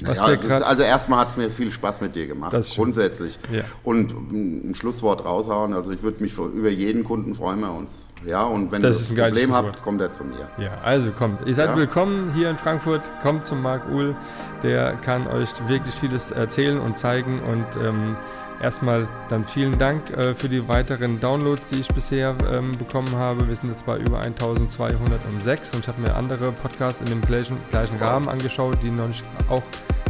[0.00, 3.38] ähm, naja, also, also, erstmal hat es mir viel Spaß mit dir gemacht, grundsätzlich.
[3.52, 3.62] Ja.
[3.82, 8.06] Und ein Schlusswort raushauen, also ich würde mich über jeden Kunden freuen wir uns.
[8.26, 10.48] Ja, und wenn das ihr ein Problem habt, kommt er zu mir.
[10.58, 11.46] Ja, also kommt.
[11.46, 11.76] Ihr seid ja?
[11.76, 14.16] willkommen hier in Frankfurt, kommt zum Marc Uhl,
[14.62, 18.16] der kann euch wirklich vieles erzählen und zeigen und ähm,
[18.60, 23.46] Erstmal dann vielen Dank äh, für die weiteren Downloads, die ich bisher ähm, bekommen habe.
[23.46, 27.56] Wir sind jetzt bei über 1206 und ich habe mir andere Podcasts in dem gleichen,
[27.70, 29.62] gleichen Rahmen angeschaut, die noch nicht auch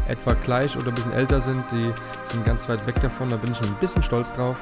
[0.09, 1.63] etwa gleich oder ein bisschen älter sind.
[1.71, 1.93] Die
[2.33, 4.57] sind ganz weit weg davon, da bin ich ein bisschen stolz drauf.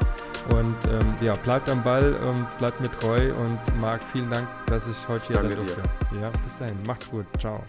[0.50, 4.86] Und ähm, ja, bleibt am Ball und bleibt mir treu und Marc, vielen Dank, dass
[4.86, 5.82] ich heute hier sein durfte.
[6.20, 6.76] Ja, bis dahin.
[6.86, 7.26] Macht's gut.
[7.38, 7.64] Ciao.